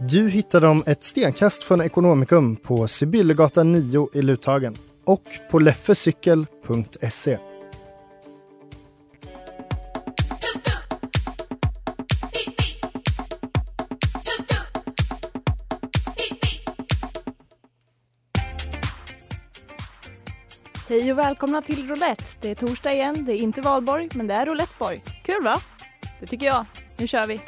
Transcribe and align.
Du 0.00 0.28
hittar 0.28 0.60
dem 0.60 0.82
ett 0.86 1.04
stenkast 1.04 1.64
från 1.64 1.80
Ekonomikum 1.80 2.56
på 2.56 2.88
Sibyllegatan 2.88 3.72
9 3.72 4.08
i 4.14 4.22
Luthagen 4.22 4.76
och 5.04 5.22
på 5.50 5.58
leffecykel.se. 5.58 7.38
Hej 20.88 21.12
och 21.12 21.18
välkomna 21.18 21.62
till 21.62 21.88
Roulette. 21.88 22.24
Det 22.40 22.50
är 22.50 22.54
torsdag 22.54 22.92
igen, 22.92 23.24
det 23.24 23.32
är 23.32 23.36
inte 23.36 23.60
valborg, 23.60 24.08
men 24.14 24.26
det 24.26 24.34
är 24.34 24.46
Rouletteborg. 24.46 25.02
Kul 25.24 25.44
va? 25.44 25.60
Det 26.20 26.26
tycker 26.26 26.46
jag. 26.46 26.66
Nu 26.96 27.06
kör 27.06 27.26
vi! 27.26 27.40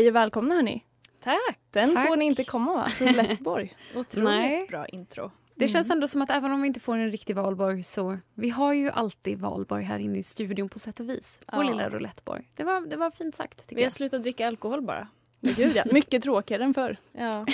Hej 0.00 0.08
och 0.08 0.14
välkomna 0.16 0.54
hörni. 0.54 0.84
Tack! 1.22 1.58
Den 1.70 1.94
Tack. 1.94 2.06
såg 2.08 2.18
ni 2.18 2.24
inte 2.24 2.44
komma 2.44 2.74
va? 2.74 2.88
Rouletteborg. 2.98 3.76
Otroligt 3.94 4.28
Nej. 4.28 4.66
bra 4.68 4.86
intro. 4.86 5.30
Det 5.54 5.64
Mm. 5.64 5.72
känns 5.72 5.90
ändå 5.90 6.08
som 6.08 6.22
att 6.22 6.30
även 6.30 6.52
om 6.52 6.62
vi 6.62 6.66
inte 6.68 6.80
får 6.80 6.96
en 6.96 7.10
riktig 7.10 7.36
valborg 7.36 7.82
så 7.82 8.18
vi 8.34 8.50
har 8.50 8.72
ju 8.72 8.90
alltid 8.90 9.38
valborg 9.38 9.84
här 9.84 9.98
inne 9.98 10.18
i 10.18 10.22
studion 10.22 10.68
på 10.68 10.78
sätt 10.78 11.00
och 11.00 11.08
vis. 11.08 11.40
Vår 11.52 11.64
Ja. 11.64 11.70
lilla 11.70 11.88
rouletteborg. 11.90 12.50
Det 12.56 12.64
var, 12.64 12.80
det 12.86 12.96
var 12.96 13.10
fint 13.10 13.34
sagt 13.34 13.60
tycker 13.68 13.76
Vi 13.76 13.82
har 13.82 13.86
jag. 13.86 13.92
slutat 13.92 14.22
dricka 14.22 14.46
alkohol 14.46 14.82
bara. 14.82 15.08
Men 15.40 15.54
Gud 15.54 15.72
ja, 15.76 15.84
mycket 15.92 16.22
tråkigare 16.22 16.64
än 16.64 16.74
förr. 16.74 16.96
Ja. 17.12 17.46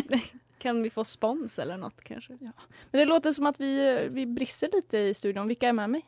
kan 0.58 0.82
vi 0.82 0.90
få 0.90 1.04
spons 1.04 1.58
eller 1.58 1.76
något 1.76 2.00
kanske? 2.04 2.32
Men 2.40 2.52
det 2.90 3.04
låter 3.04 3.32
som 3.32 3.46
att 3.46 3.60
vi, 3.60 4.06
vi 4.10 4.26
brister 4.26 4.68
lite 4.72 4.98
i 4.98 5.14
studion. 5.14 5.48
Vilka 5.48 5.68
är 5.68 5.72
med 5.72 5.90
mig? 5.90 6.02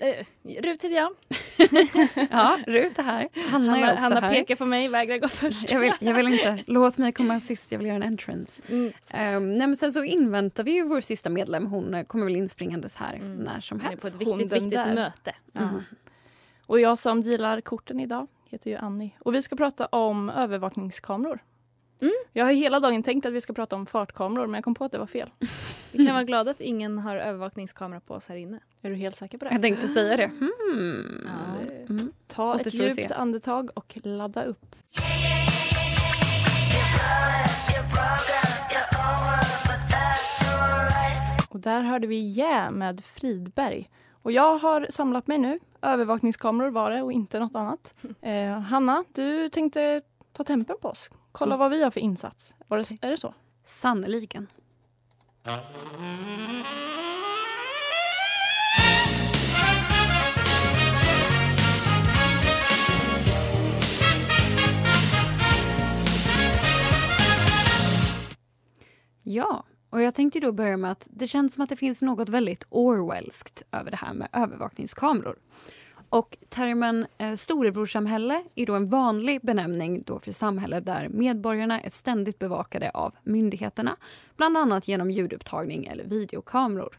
Eh, 0.00 0.26
Rut 0.62 0.84
heter 0.84 0.96
jag. 0.96 1.10
Ja, 2.30 2.58
Rut 2.66 2.98
är 2.98 3.02
här. 3.02 3.28
Hanna 3.50 3.76
är 3.78 3.80
Hanna, 3.80 3.92
också 3.94 4.02
Hanna 4.04 4.20
här. 4.20 4.30
pekar 4.34 4.56
på 4.56 4.66
mig, 4.66 4.88
vägrar 4.88 5.18
gå 5.18 5.28
först. 5.28 5.72
Jag 5.72 5.80
vill, 5.80 5.92
jag 6.00 6.14
vill 6.14 6.32
inte. 6.32 6.58
Låt 6.66 6.98
mig 6.98 7.12
komma 7.12 7.40
sist, 7.40 7.72
jag 7.72 7.78
vill 7.78 7.86
göra 7.86 7.96
en 7.96 8.02
entrance. 8.02 8.62
Mm. 8.68 8.84
Um, 8.86 9.48
nej, 9.58 9.66
men 9.66 9.76
sen 9.76 9.92
så 9.92 10.04
inväntar 10.04 10.64
vi 10.64 10.70
ju 10.72 10.82
vår 10.82 11.00
sista 11.00 11.30
medlem. 11.30 11.66
Hon 11.66 11.94
eh, 11.94 12.04
kommer 12.04 12.24
väl 12.24 12.36
inspringandes 12.36 12.96
här 12.96 13.14
Mm. 13.14 13.36
när 13.36 13.60
som 13.60 13.80
Han 13.80 13.86
är 13.86 13.90
helst. 13.90 14.02
på 14.16 14.22
ett 14.22 14.28
Hon 14.28 14.38
viktigt, 14.38 14.56
viktigt 14.56 14.70
där. 14.80 14.94
möte. 14.94 15.34
Mhm. 15.52 15.82
Och 16.66 16.80
jag 16.80 16.98
som 16.98 17.22
dealar 17.22 17.60
korten 17.60 18.00
idag 18.00 18.26
heter 18.50 18.70
ju 18.70 18.76
Annie. 18.76 19.10
Och 19.18 19.34
vi 19.34 19.42
ska 19.42 19.56
prata 19.56 19.86
om 19.86 20.30
övervakningskameror. 20.30 21.38
Mm. 22.00 22.12
Jag 22.32 22.44
har 22.44 22.52
hela 22.52 22.80
dagen 22.80 23.02
tänkt 23.02 23.26
att 23.26 23.32
vi 23.32 23.40
ska 23.40 23.52
prata 23.52 23.76
om 23.76 23.86
fartkameror 23.86 24.46
men 24.46 24.54
jag 24.54 24.64
kom 24.64 24.74
på 24.74 24.84
att 24.84 24.92
det 24.92 24.98
var 24.98 25.06
fel. 25.06 25.30
Vi 25.92 26.06
kan 26.06 26.14
vara 26.14 26.24
glada 26.24 26.50
att 26.50 26.60
ingen 26.60 26.98
har 26.98 27.16
övervakningskamera 27.16 28.00
på 28.00 28.14
oss 28.14 28.28
här 28.28 28.36
inne. 28.36 28.60
Är 28.82 28.90
du 28.90 28.96
helt 28.96 29.16
säker 29.16 29.38
på 29.38 29.44
det? 29.44 29.50
Jag 29.52 29.62
tänkte 29.62 29.88
säga 29.88 30.16
det. 30.16 30.26
Hmm. 30.26 31.26
Ja, 31.26 31.64
det- 31.66 31.72
Mm. 31.92 32.12
Ta 32.26 32.54
ett 32.54 32.60
Återstår 32.60 32.86
att 32.86 32.98
djupt 32.98 33.10
andetag 33.12 33.70
och 33.74 33.98
ladda 34.02 34.44
upp. 34.44 34.76
Och 41.50 41.60
där 41.60 41.82
hörde 41.82 42.06
vi 42.06 42.16
Yeah 42.38 42.70
med 42.70 43.04
Fridberg. 43.04 43.90
Och 44.22 44.32
jag 44.32 44.58
har 44.58 44.86
samlat 44.90 45.26
mig 45.26 45.38
nu. 45.38 45.58
Övervakningskameror 45.82 46.70
var 46.70 46.90
det 46.90 47.02
och 47.02 47.12
inte 47.12 47.38
något 47.38 47.54
annat. 47.56 47.94
Eh, 48.22 48.58
Hanna, 48.60 49.04
du 49.14 49.48
tänkte 49.48 50.02
ta 50.36 50.44
tempen 50.44 50.76
på 50.82 50.88
oss. 50.88 51.10
Kolla 51.32 51.56
vad 51.56 51.70
vi 51.70 51.82
har 51.82 51.90
för 51.90 52.00
insats. 52.00 52.54
Var 52.68 52.78
det, 52.78 52.98
är 53.00 53.10
det 53.10 53.16
så? 53.16 53.34
Sannerligen. 53.64 54.46
Ja, 69.22 69.64
och 69.90 70.02
jag 70.02 70.14
tänkte 70.14 70.40
då 70.40 70.52
börja 70.52 70.76
med 70.76 70.90
att 70.90 71.08
det 71.10 71.26
känns 71.26 71.54
som 71.54 71.62
att 71.62 71.68
det 71.68 71.76
finns 71.76 72.02
något 72.02 72.28
väldigt 72.28 72.64
Orwellskt 72.70 73.62
över 73.72 73.90
det 73.90 73.96
här 73.96 74.14
med 74.14 74.28
övervakningskameror. 74.32 75.36
Och 76.08 76.36
termen 76.48 77.06
eh, 77.18 77.34
storebrorssamhälle 77.34 78.44
är 78.54 78.66
då 78.66 78.74
en 78.74 78.86
vanlig 78.86 79.40
benämning 79.42 80.02
då 80.06 80.20
för 80.20 80.32
samhälle 80.32 80.80
där 80.80 81.08
medborgarna 81.08 81.80
är 81.80 81.90
ständigt 81.90 82.38
bevakade 82.38 82.90
av 82.90 83.14
myndigheterna, 83.22 83.96
bland 84.36 84.56
annat 84.56 84.88
genom 84.88 85.10
ljudupptagning 85.10 85.86
eller 85.86 86.04
videokameror. 86.04 86.98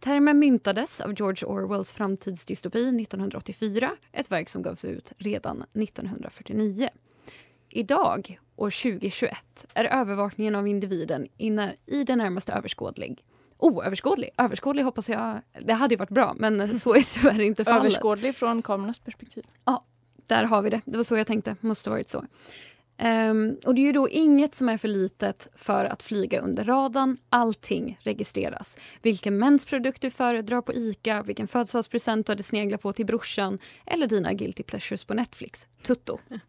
Termen 0.00 0.38
myntades 0.38 1.00
av 1.00 1.14
George 1.18 1.48
Orwells 1.48 1.92
framtidsdystopi 1.92 3.02
1984, 3.02 3.90
ett 4.12 4.30
verk 4.30 4.48
som 4.48 4.62
gavs 4.62 4.84
ut 4.84 5.12
redan 5.18 5.64
1949. 5.74 6.88
Idag, 7.70 8.40
år 8.56 8.70
2021, 8.70 9.66
är 9.74 9.84
övervakningen 9.84 10.54
av 10.54 10.68
individen 10.68 11.28
i, 11.38 11.50
när, 11.50 11.76
i 11.86 12.04
det 12.04 12.16
närmaste 12.16 12.52
överskådlig. 12.52 13.24
Oöverskådlig? 13.62 14.30
Överskådlig 14.38 14.82
hoppas 14.82 15.08
jag... 15.08 15.40
Det 15.60 15.72
hade 15.72 15.94
ju 15.94 15.98
varit 15.98 16.10
bra, 16.10 16.34
men 16.38 16.80
så 16.80 16.94
är 16.94 17.14
tyvärr 17.14 17.40
inte 17.40 17.64
fallet. 17.64 17.80
Överskådlig 17.80 18.36
från 18.36 18.62
kamerornas 18.62 18.98
perspektiv. 18.98 19.44
Där 20.26 20.44
har 20.44 20.62
vi 20.62 20.70
det. 20.70 20.80
Det 20.84 20.96
var 20.96 21.04
så 21.04 21.16
jag 21.16 21.26
tänkte. 21.26 21.56
Måste 21.60 21.90
varit 21.90 22.08
så. 22.08 22.24
Ehm, 22.96 23.56
och 23.64 23.74
det 23.74 23.80
är 23.80 23.86
ju 23.86 23.92
då 23.92 24.08
inget 24.08 24.54
som 24.54 24.68
är 24.68 24.76
för 24.76 24.88
litet 24.88 25.48
för 25.54 25.84
att 25.84 26.02
flyga 26.02 26.40
under 26.40 26.64
radarn. 26.64 27.16
Allting 27.28 27.98
registreras. 28.00 28.78
Vilken 29.02 29.38
mensprodukt 29.38 30.02
du 30.02 30.10
föredrar 30.10 30.62
på 30.62 30.74
ICA, 30.74 31.22
vilken 31.22 31.48
födelsedagspresent 31.48 32.26
du 32.26 32.32
hade 32.32 32.42
sneglat 32.42 32.82
på 32.82 32.92
till 32.92 33.06
brorsan 33.06 33.58
eller 33.86 34.06
dina 34.06 34.32
guilty 34.32 34.62
pleasures 34.62 35.04
på 35.04 35.14
Netflix. 35.14 35.66
Tutto. 35.82 36.18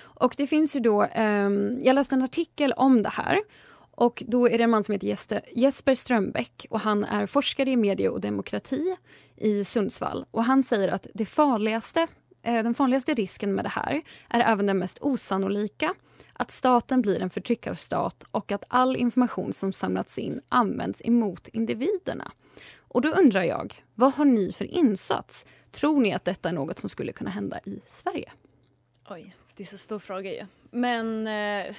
Och 0.00 0.34
det 0.36 0.46
finns 0.46 0.76
ju 0.76 0.80
då, 0.80 1.02
ehm, 1.02 1.78
jag 1.82 1.94
läste 1.94 2.14
en 2.14 2.22
artikel 2.22 2.72
om 2.72 3.02
det 3.02 3.08
här 3.12 3.38
och 3.90 4.22
då 4.26 4.48
är 4.48 4.58
det 4.58 4.64
en 4.64 4.70
man 4.70 4.84
som 4.84 4.92
heter 4.92 5.40
Jesper, 5.52 5.94
Strömbäck 5.94 6.66
och 6.70 6.80
han 6.80 7.04
är 7.04 7.26
forskare 7.26 7.70
i 7.70 7.76
medie 7.76 8.08
och 8.08 8.20
demokrati 8.20 8.96
i 9.36 9.64
Sundsvall. 9.64 10.24
Och 10.30 10.44
han 10.44 10.62
säger 10.62 10.88
att 10.88 11.06
det 11.14 11.26
farligaste, 11.26 12.06
eh, 12.42 12.62
den 12.62 12.74
farligaste 12.74 13.14
risken 13.14 13.54
med 13.54 13.64
det 13.64 13.68
här 13.68 14.02
är 14.28 14.40
även 14.40 14.66
den 14.66 14.78
mest 14.78 14.98
osannolika. 15.00 15.94
Att 16.32 16.50
staten 16.50 17.02
blir 17.02 17.22
en 17.22 17.30
förtryckarstat 17.30 18.24
och 18.30 18.52
att 18.52 18.64
all 18.68 18.96
information 18.96 19.52
som 19.52 19.72
samlats 19.72 20.18
in 20.18 20.40
används 20.48 21.02
emot 21.04 21.48
individerna. 21.48 22.32
Och 22.78 23.02
då 23.02 23.08
undrar 23.08 23.42
jag, 23.42 23.84
vad 23.94 24.14
har 24.14 24.24
ni 24.24 24.52
för 24.52 24.64
insats? 24.64 25.46
Tror 25.70 26.00
ni 26.00 26.12
att 26.12 26.24
detta 26.24 26.48
är 26.48 26.52
något 26.52 26.78
som 26.78 26.88
skulle 26.88 27.12
kunna 27.12 27.30
hända 27.30 27.60
i 27.64 27.80
Sverige? 27.86 28.32
Oj, 29.10 29.36
det 29.56 29.62
är 29.62 29.66
så 29.66 29.78
stor 29.78 29.98
fråga 29.98 30.32
ju. 30.32 30.46
Men 30.70 31.26
eh, 31.26 31.74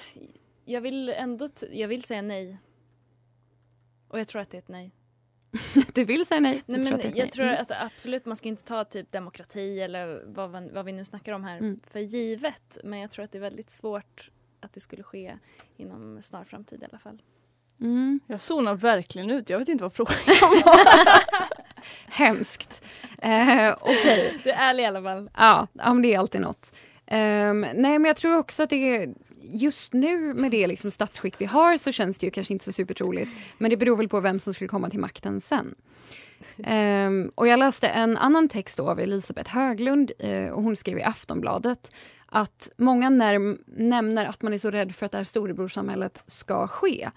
jag 0.64 0.80
vill 0.80 1.08
ändå 1.08 1.48
jag 1.70 1.88
vill 1.88 2.02
säga 2.02 2.22
nej. 2.22 2.58
Och 4.08 4.20
jag 4.20 4.28
tror 4.28 4.42
att 4.42 4.50
det 4.50 4.56
är 4.56 4.58
ett 4.58 4.68
nej. 4.68 4.92
Du 5.94 6.04
vill 6.04 6.26
säga 6.26 6.40
nej? 6.40 6.62
Nej 6.66 6.80
men 6.80 7.00
jag 7.00 7.14
nej. 7.14 7.30
tror 7.30 7.46
Mm. 7.46 7.60
att 7.62 7.70
absolut 7.70 8.26
man 8.26 8.36
ska 8.36 8.48
inte 8.48 8.64
ta 8.64 8.84
typ 8.84 9.12
demokrati 9.12 9.80
eller 9.80 10.22
vad, 10.26 10.50
vad 10.72 10.84
vi 10.84 10.92
nu 10.92 11.04
snackar 11.04 11.32
om 11.32 11.44
här 11.44 11.58
Mm. 11.58 11.80
för 11.86 12.00
givet. 12.00 12.78
Men 12.84 12.98
jag 12.98 13.10
tror 13.10 13.24
att 13.24 13.32
det 13.32 13.38
är 13.38 13.42
väldigt 13.42 13.70
svårt 13.70 14.30
att 14.60 14.72
det 14.72 14.80
skulle 14.80 15.02
ske 15.02 15.38
inom 15.76 16.22
snar 16.22 16.44
framtid 16.44 16.82
i 16.82 16.86
alla 16.90 16.98
fall. 16.98 17.22
Mm. 17.80 18.20
Jag 18.26 18.40
zonar 18.40 18.74
verkligen 18.74 19.30
ut. 19.30 19.50
Jag 19.50 19.58
vet 19.58 19.68
inte 19.68 19.84
vad 19.84 19.92
frågan 19.92 20.14
Hemskt. 22.06 22.82
Eh, 23.18 23.74
Okej. 23.80 24.36
Du 24.44 24.50
är 24.50 24.56
ärlig 24.56 24.82
i 24.82 24.86
alla 24.86 25.02
fall. 25.02 25.30
Ja, 25.36 25.68
ja 25.72 25.92
men 25.94 26.02
det 26.02 26.14
är 26.14 26.18
alltid 26.18 26.40
något. 26.40 26.74
Ehm, 27.06 27.60
nej, 27.60 27.98
men 27.98 28.04
jag 28.04 28.16
tror 28.16 28.36
också 28.38 28.62
att 28.62 28.70
det 28.70 28.96
är 28.96 29.14
just 29.42 29.92
nu 29.92 30.34
med 30.34 30.50
det 30.50 30.66
liksom 30.66 30.90
statsskick 30.90 31.34
vi 31.38 31.44
har 31.44 31.76
så 31.76 31.92
känns 31.92 32.18
det 32.18 32.26
ju 32.26 32.30
kanske 32.30 32.52
inte 32.52 32.64
så 32.64 32.72
supertroligt. 32.72 33.30
Men 33.58 33.70
det 33.70 33.76
beror 33.76 33.96
väl 33.96 34.08
på 34.08 34.20
vem 34.20 34.40
som 34.40 34.54
skulle 34.54 34.68
komma 34.68 34.90
till 34.90 35.00
makten 35.00 35.40
sen. 35.40 35.74
Ehm, 36.64 37.32
och 37.34 37.46
jag 37.46 37.58
läste 37.58 37.88
en 37.88 38.16
annan 38.16 38.48
text 38.48 38.76
då 38.78 38.90
av 38.90 39.00
Elisabeth 39.00 39.50
Höglund 39.50 40.12
eh, 40.18 40.46
och 40.46 40.62
hon 40.62 40.76
skrev 40.76 40.98
i 40.98 41.02
Aftonbladet 41.02 41.92
att 42.26 42.70
många 42.76 43.10
nämner 43.66 44.26
att 44.26 44.42
man 44.42 44.52
är 44.52 44.58
så 44.58 44.70
rädd 44.70 44.94
för 44.94 45.06
att 45.06 45.12
det 45.12 45.18
här 45.18 45.24
storebrorsamhället 45.24 46.22
ska 46.26 46.66
ske. 46.68 47.10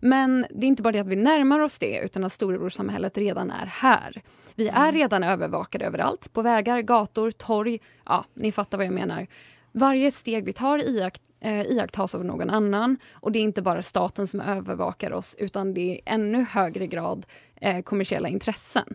Men 0.00 0.46
det 0.50 0.66
är 0.66 0.68
inte 0.68 0.82
bara 0.82 0.92
det 0.92 0.98
att 0.98 1.06
vi 1.06 1.16
närmar 1.16 1.60
oss 1.60 1.78
det 1.78 2.00
utan 2.04 2.24
att 2.24 2.32
storebrorsamhället 2.32 3.18
redan 3.18 3.50
är 3.50 3.66
här. 3.66 4.22
Vi 4.54 4.68
är 4.68 4.92
redan 4.92 5.24
övervakade 5.24 5.84
överallt, 5.84 6.32
på 6.32 6.42
vägar, 6.42 6.80
gator, 6.80 7.30
torg. 7.30 7.80
Ja, 8.06 8.24
ni 8.34 8.52
fattar 8.52 8.78
vad 8.78 8.86
jag 8.86 8.94
menar. 8.94 9.26
Varje 9.72 10.10
steg 10.10 10.44
vi 10.44 10.52
tar 10.52 10.78
iakt, 10.78 11.22
eh, 11.40 11.60
iakttas 11.60 12.14
av 12.14 12.24
någon 12.24 12.50
annan 12.50 12.96
och 13.12 13.32
det 13.32 13.38
är 13.38 13.42
inte 13.42 13.62
bara 13.62 13.82
staten 13.82 14.26
som 14.26 14.40
övervakar 14.40 15.12
oss 15.12 15.36
utan 15.38 15.74
det 15.74 15.92
är 15.92 16.00
ännu 16.14 16.44
högre 16.44 16.86
grad 16.86 17.26
eh, 17.56 17.82
kommersiella 17.82 18.28
intressen. 18.28 18.94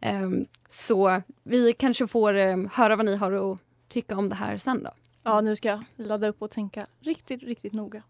Ehm, 0.00 0.46
så 0.68 1.22
vi 1.42 1.72
kanske 1.72 2.06
får 2.06 2.34
eh, 2.36 2.56
höra 2.72 2.96
vad 2.96 3.06
ni 3.06 3.16
har 3.16 3.52
att 3.52 3.58
tycka 3.88 4.16
om 4.16 4.28
det 4.28 4.34
här 4.34 4.58
sen 4.58 4.82
då. 4.82 4.90
Ja, 5.22 5.40
nu 5.40 5.56
ska 5.56 5.68
jag 5.68 5.84
ladda 5.96 6.28
upp 6.28 6.42
och 6.42 6.50
tänka 6.50 6.86
riktigt, 7.00 7.42
riktigt 7.42 7.72
noga. 7.72 8.02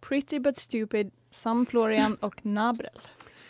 Pretty 0.00 0.38
but 0.38 0.56
stupid, 0.56 1.10
Sam 1.30 1.66
Florian 1.66 2.14
och 2.14 2.46
Nabrel. 2.46 3.00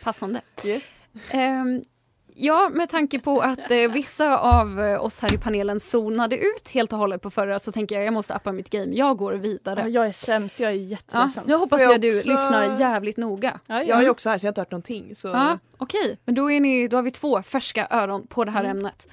Passande. 0.02 0.40
Yes. 0.64 1.08
Ehm, 1.30 1.84
ja, 2.34 2.68
med 2.72 2.88
tanke 2.88 3.18
på 3.18 3.40
att 3.40 3.70
eh, 3.70 3.92
vissa 3.92 4.38
av 4.38 4.80
eh, 4.80 5.04
oss 5.04 5.20
här 5.20 5.34
i 5.34 5.38
panelen 5.38 5.80
zonade 5.80 6.36
ut 6.38 6.68
helt 6.68 6.92
och 6.92 6.98
hållet 6.98 7.22
på 7.22 7.30
förra 7.30 7.58
så 7.58 7.72
tänker 7.72 7.94
jag 7.94 8.04
jag 8.04 8.12
måste 8.14 8.34
appa 8.34 8.52
mitt 8.52 8.70
game. 8.70 8.92
Jag 8.94 9.16
går 9.16 9.32
vidare. 9.32 9.80
Ja, 9.80 9.88
jag 9.88 10.06
är 10.06 10.12
sämst, 10.12 10.60
jag 10.60 10.70
är 10.70 10.74
Ja, 10.74 10.80
jätteledsen. 10.82 11.44
nu 11.46 11.54
hoppas 11.54 11.78
Får 11.78 11.82
jag 11.84 11.94
jag 11.94 12.00
du 12.00 12.18
också- 12.18 12.30
lyssnar 12.30 12.80
jävligt 12.80 13.16
noga. 13.16 13.60
Ja, 13.66 13.82
Jag 13.82 13.98
är 13.98 14.02
ju 14.02 14.10
också 14.10 14.30
här 14.30 14.38
så 14.38 14.46
jag 14.46 14.48
har 14.48 14.52
inte 14.52 14.60
hört 14.60 14.70
någonting. 14.70 15.14
Så... 15.14 15.28
Ja, 15.28 15.58
Okej, 15.78 16.18
men 16.24 16.34
då, 16.34 16.50
är 16.50 16.60
ni, 16.60 16.88
då 16.88 16.96
har 16.96 17.02
vi 17.02 17.10
två 17.10 17.42
färska 17.42 17.86
öron 17.90 18.26
på 18.26 18.44
det 18.44 18.50
här 18.50 18.64
Mm. 18.64 18.76
ämnet. 18.76 19.06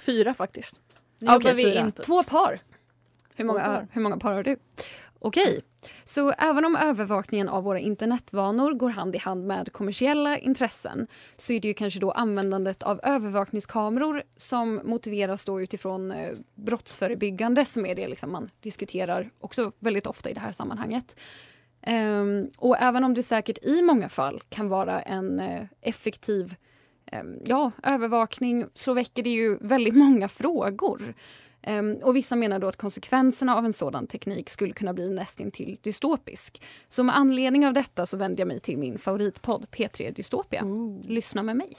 Fyra 0.00 0.34
faktiskt. 0.34 0.74
Nu 1.20 1.38
vi 1.54 1.62
fyra. 1.64 1.80
inputs. 1.80 2.06
Två 2.08 2.22
par. 2.22 2.60
Hur 3.36 3.44
många, 3.44 3.60
Två 3.64 3.66
par. 3.74 3.88
hur 3.92 4.00
många 4.02 4.16
par 4.16 4.32
har 4.32 4.42
du? 4.42 4.56
Okej, 5.18 5.62
så 6.04 6.30
även 6.30 6.64
om 6.64 6.76
övervakningen 6.76 7.48
av 7.48 7.64
våra 7.64 7.78
internetvanor 7.78 8.72
går 8.72 8.90
hand 8.90 9.14
i 9.14 9.18
hand 9.18 9.46
med 9.46 9.72
kommersiella 9.72 10.38
intressen 10.38 11.06
så 11.36 11.52
är 11.52 11.60
det 11.60 11.68
ju 11.68 11.74
kanske 11.74 12.00
då 12.00 12.10
användandet 12.10 12.82
av 12.82 13.00
övervakningskameror 13.02 14.22
som 14.36 14.80
motiveras 14.84 15.44
då 15.44 15.60
utifrån 15.60 16.12
eh, 16.12 16.32
brottsförebyggande 16.54 17.64
som 17.64 17.86
är 17.86 17.94
det 17.94 18.08
liksom 18.08 18.32
man 18.32 18.50
diskuterar 18.60 19.30
också 19.40 19.72
väldigt 19.78 20.06
ofta 20.06 20.30
i 20.30 20.34
det 20.34 20.40
här 20.40 20.52
sammanhanget. 20.52 21.16
Ehm, 21.82 22.50
och 22.56 22.76
även 22.78 23.04
om 23.04 23.14
det 23.14 23.22
säkert 23.22 23.58
i 23.64 23.82
många 23.82 24.08
fall 24.08 24.42
kan 24.48 24.68
vara 24.68 25.00
en 25.00 25.40
eh, 25.40 25.62
effektiv 25.80 26.54
ehm, 27.06 27.38
ja, 27.44 27.70
övervakning 27.82 28.66
så 28.74 28.94
väcker 28.94 29.22
det 29.22 29.30
ju 29.30 29.58
väldigt 29.60 29.96
många 29.96 30.28
frågor. 30.28 31.14
Ehm, 31.66 31.96
och 32.02 32.16
vissa 32.16 32.36
menar 32.36 32.58
då 32.58 32.68
att 32.68 32.76
konsekvenserna 32.76 33.56
av 33.56 33.64
en 33.64 33.72
sådan 33.72 34.06
teknik 34.06 34.50
skulle 34.50 34.72
kunna 34.72 34.94
bli 34.94 35.08
nästintill 35.08 35.78
dystopisk. 35.82 36.62
Så 36.88 37.02
med 37.02 37.16
anledning 37.16 37.66
av 37.66 37.72
detta 37.72 38.06
så 38.06 38.16
vänder 38.16 38.40
jag 38.40 38.48
mig 38.48 38.60
till 38.60 38.78
min 38.78 38.98
favoritpodd 38.98 39.66
P3 39.70 40.14
Dystopia. 40.14 40.64
Lyssna 41.04 41.42
med 41.42 41.56
mig. 41.56 41.76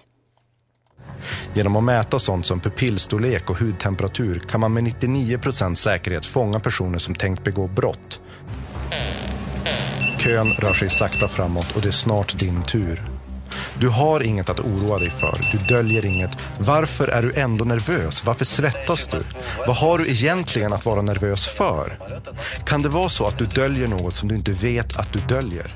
Genom 1.54 1.76
att 1.76 1.84
mäta 1.84 2.20
sånt 2.20 2.46
som 2.46 2.60
pupillstorlek 2.60 3.50
och 3.50 3.58
hudtemperatur 3.58 4.40
kan 4.40 4.62
man 4.62 4.74
med 4.74 4.84
99% 4.84 5.74
säkerhet 5.74 6.26
fånga 6.26 6.60
personer 6.60 7.00
som 7.00 7.16
tänkt 7.16 7.44
begå 7.44 7.68
brott. 7.68 8.22
Kön 10.18 10.52
rör 10.52 10.74
sig 10.74 10.90
sakta 10.90 11.28
framåt 11.28 11.76
och 11.76 11.82
det 11.82 11.88
är 11.88 11.92
snart 11.92 12.40
din 12.40 12.64
tur. 12.64 13.17
Du 13.80 13.90
har 13.90 14.24
inget 14.24 14.50
att 14.50 14.60
oroa 14.60 15.00
dig 15.00 15.10
för, 15.10 15.38
du 15.52 15.58
döljer 15.58 16.06
inget. 16.06 16.38
Varför 16.60 17.08
är 17.08 17.22
du 17.22 17.34
ändå 17.34 17.66
nervös? 17.66 18.26
Varför 18.26 18.46
svettas 18.46 19.08
du? 19.08 19.22
Vad 19.68 19.76
har 19.76 19.98
du 19.98 20.08
egentligen 20.08 20.74
att 20.74 20.86
vara 20.86 21.02
nervös 21.02 21.48
för? 21.48 22.00
Kan 22.66 22.82
det 22.82 22.90
vara 22.90 23.10
så 23.10 23.28
att 23.28 23.38
du 23.38 23.46
döljer 23.46 23.88
något 23.88 24.16
som 24.16 24.30
du 24.30 24.36
inte 24.36 24.52
vet 24.52 24.98
att 24.98 25.14
du 25.14 25.20
döljer? 25.20 25.76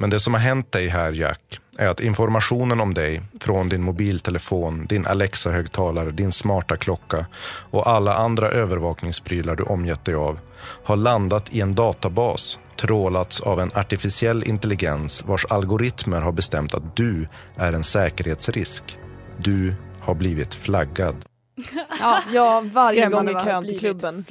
Men 0.00 0.10
det 0.10 0.20
som 0.20 0.34
har 0.34 0.40
hänt 0.40 0.72
dig 0.72 0.88
här, 0.88 1.12
Jack, 1.12 1.60
är 1.78 1.86
att 1.86 2.00
informationen 2.00 2.80
om 2.80 2.94
dig 2.94 3.22
från 3.40 3.68
din 3.68 3.82
mobiltelefon, 3.82 4.86
din 4.86 5.06
Alexa-högtalare, 5.06 6.10
din 6.10 6.32
smarta 6.32 6.76
klocka 6.76 7.26
och 7.70 7.88
alla 7.88 8.14
andra 8.14 8.50
övervakningsprylar 8.50 9.56
du 9.56 9.62
omgett 9.62 10.04
dig 10.04 10.14
av 10.14 10.38
har 10.84 10.96
landat 10.96 11.54
i 11.54 11.60
en 11.60 11.74
databas, 11.74 12.58
trålats 12.76 13.40
av 13.40 13.60
en 13.60 13.70
artificiell 13.74 14.44
intelligens 14.44 15.24
vars 15.26 15.44
algoritmer 15.44 16.20
har 16.20 16.32
bestämt 16.32 16.74
att 16.74 16.96
du 16.96 17.28
är 17.56 17.72
en 17.72 17.84
säkerhetsrisk. 17.84 18.98
Du 19.38 19.74
har 20.00 20.14
blivit 20.14 20.54
flaggad. 20.54 21.29
Ja, 22.00 22.22
ja 22.32 22.60
varje 22.72 23.06
gång 23.06 23.28
i 23.28 23.32
kön 23.34 23.64
till 23.68 23.78
klubben. 23.78 24.24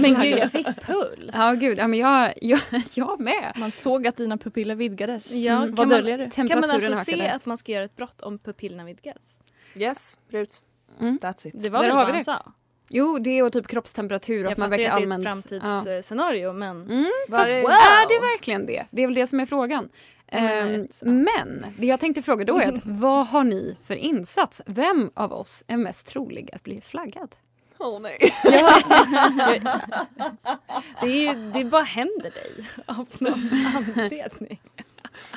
Men 0.00 0.14
gud, 0.20 0.38
jag 0.38 0.52
fick 0.52 0.66
puls. 0.86 1.30
Ja, 1.32 1.54
gud, 1.60 1.78
ja, 1.78 1.86
men 1.88 1.98
jag, 1.98 2.34
jag, 2.40 2.60
jag 2.94 3.20
med. 3.20 3.52
Man 3.56 3.70
såg 3.70 4.06
att 4.06 4.16
dina 4.16 4.36
pupiller 4.38 4.74
vidgades. 4.74 5.32
Ja, 5.34 5.52
Mm. 5.52 5.66
kan 5.66 5.74
Vad 5.76 5.88
man- 5.88 5.96
döljer 5.98 6.18
du? 6.18 6.30
Kan 6.30 6.60
man 6.60 6.70
alltså 6.70 6.94
se 7.04 7.12
ökade. 7.14 7.32
att 7.32 7.46
man 7.46 7.56
ska 7.58 7.72
göra 7.72 7.84
ett 7.84 7.96
brott 7.96 8.20
om 8.22 8.38
pupillerna 8.38 8.84
vidgas? 8.84 9.40
Yes, 9.74 10.16
Rut. 10.30 10.62
Mm. 11.00 11.18
That's 11.18 11.46
it. 11.48 11.54
Det 11.64 11.70
var 11.70 11.78
Där 11.82 11.88
väl 11.88 11.96
har 11.96 12.04
vad 12.04 12.06
vi 12.06 12.12
han 12.12 12.18
det. 12.18 12.24
sa? 12.24 12.52
Jo, 12.88 13.18
det 13.18 13.38
är 13.38 13.50
typ 13.50 13.66
kroppstemperatur 13.68 14.38
och 14.38 14.44
Jag 14.44 14.52
att 14.52 14.58
man 14.58 14.70
fattar 14.70 14.78
verkar 14.82 14.92
att 14.92 14.96
det 14.96 15.02
är 15.02 15.20
ett 15.20 15.26
allmänt... 15.26 15.46
Ja. 15.50 15.60
framtidsscenario 15.60 16.52
men... 16.52 16.82
Mm, 16.90 17.06
fast 17.30 17.50
det- 17.50 17.56
är 17.56 18.08
det 18.08 18.20
verkligen 18.32 18.66
det? 18.66 18.84
Det 18.90 19.02
är 19.02 19.06
väl 19.06 19.14
det 19.14 19.26
som 19.26 19.40
är 19.40 19.46
frågan. 19.46 19.88
Mm, 20.32 20.88
men 21.02 21.66
det 21.78 21.86
jag 21.86 22.00
tänkte 22.00 22.22
fråga 22.22 22.44
då 22.44 22.58
är 22.58 22.72
att 22.72 22.80
vad 22.86 23.26
har 23.26 23.44
ni 23.44 23.76
för 23.84 23.94
insats? 23.94 24.62
Vem 24.66 25.10
av 25.14 25.32
oss 25.32 25.64
är 25.66 25.76
mest 25.76 26.06
trolig 26.06 26.50
att 26.52 26.62
bli 26.62 26.80
flaggad? 26.80 27.34
Åh 27.78 28.00
nej. 28.00 28.18
Det, 31.00 31.26
är, 31.26 31.52
det 31.58 31.64
bara 31.64 31.82
händer 31.82 32.30
dig 32.30 32.68
av 32.86 33.06
någon 33.18 33.50
anledning. 33.76 34.60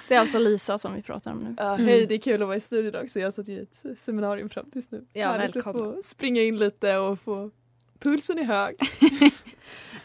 Det 0.08 0.15
är 0.15 0.19
alltså 0.19 0.39
Lisa 0.39 0.77
som 0.77 0.93
vi 0.96 1.01
pratar 1.01 1.31
om 1.31 1.38
nu. 1.39 1.55
Ja, 1.58 1.74
Mm. 1.74 1.88
Hej, 1.88 2.05
det 2.05 2.15
är 2.15 2.19
kul 2.19 2.41
att 2.41 2.48
vara 2.48 2.58
i 2.58 2.62
studion 2.62 3.03
också. 3.03 3.19
Jag 3.19 3.34
satt 3.34 3.48
ju 3.48 3.53
i 3.53 3.60
ett 3.62 4.00
seminarium 4.00 4.50
fram 4.50 4.72
tills 4.72 4.91
nu. 4.91 5.05
Ja, 5.13 5.27
Härligt 5.31 5.55
välkommen. 5.55 5.89
att 5.89 5.96
få 5.96 6.01
springa 6.03 6.41
in 6.41 6.60
lite 6.60 6.98
och 6.98 7.19
få 7.19 7.51
pulsen 8.00 8.39
är 8.39 8.43
hög. 8.43 8.75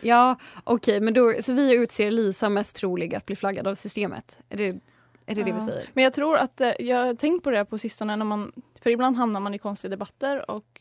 Ja, 0.03 0.37
okej, 0.65 1.01
men 1.01 1.15
då, 1.15 1.35
så 1.41 1.53
vi 1.53 1.75
utser 1.75 2.11
Lisa 2.11 2.49
mest 2.49 2.77
trolig 2.77 3.15
att 3.15 3.27
bli 3.27 3.37
flaggad 3.37 3.67
av 3.67 3.75
systemet? 3.75 4.39
Är 4.49 4.57
det 4.57 4.65
är 5.27 5.35
det, 5.35 5.43
det 5.43 5.53
vi 5.53 5.59
Ja. 5.59 5.67
säger? 5.67 5.89
Men 5.95 6.05
jag 6.05 6.13
tror 6.13 6.37
att, 6.37 6.61
eh, 6.61 6.73
jag 6.79 7.07
har 7.07 7.15
tänkt 7.15 7.45
på 7.45 7.51
det 7.51 7.65
på 7.65 7.79
sistone 7.79 8.17
när 8.17 8.25
man, 8.25 8.53
för 8.83 8.91
ibland 8.91 9.17
hamnar 9.17 9.41
man 9.41 9.55
i 9.55 9.59
konstiga 9.59 9.91
debatter 9.91 10.51
och 10.51 10.81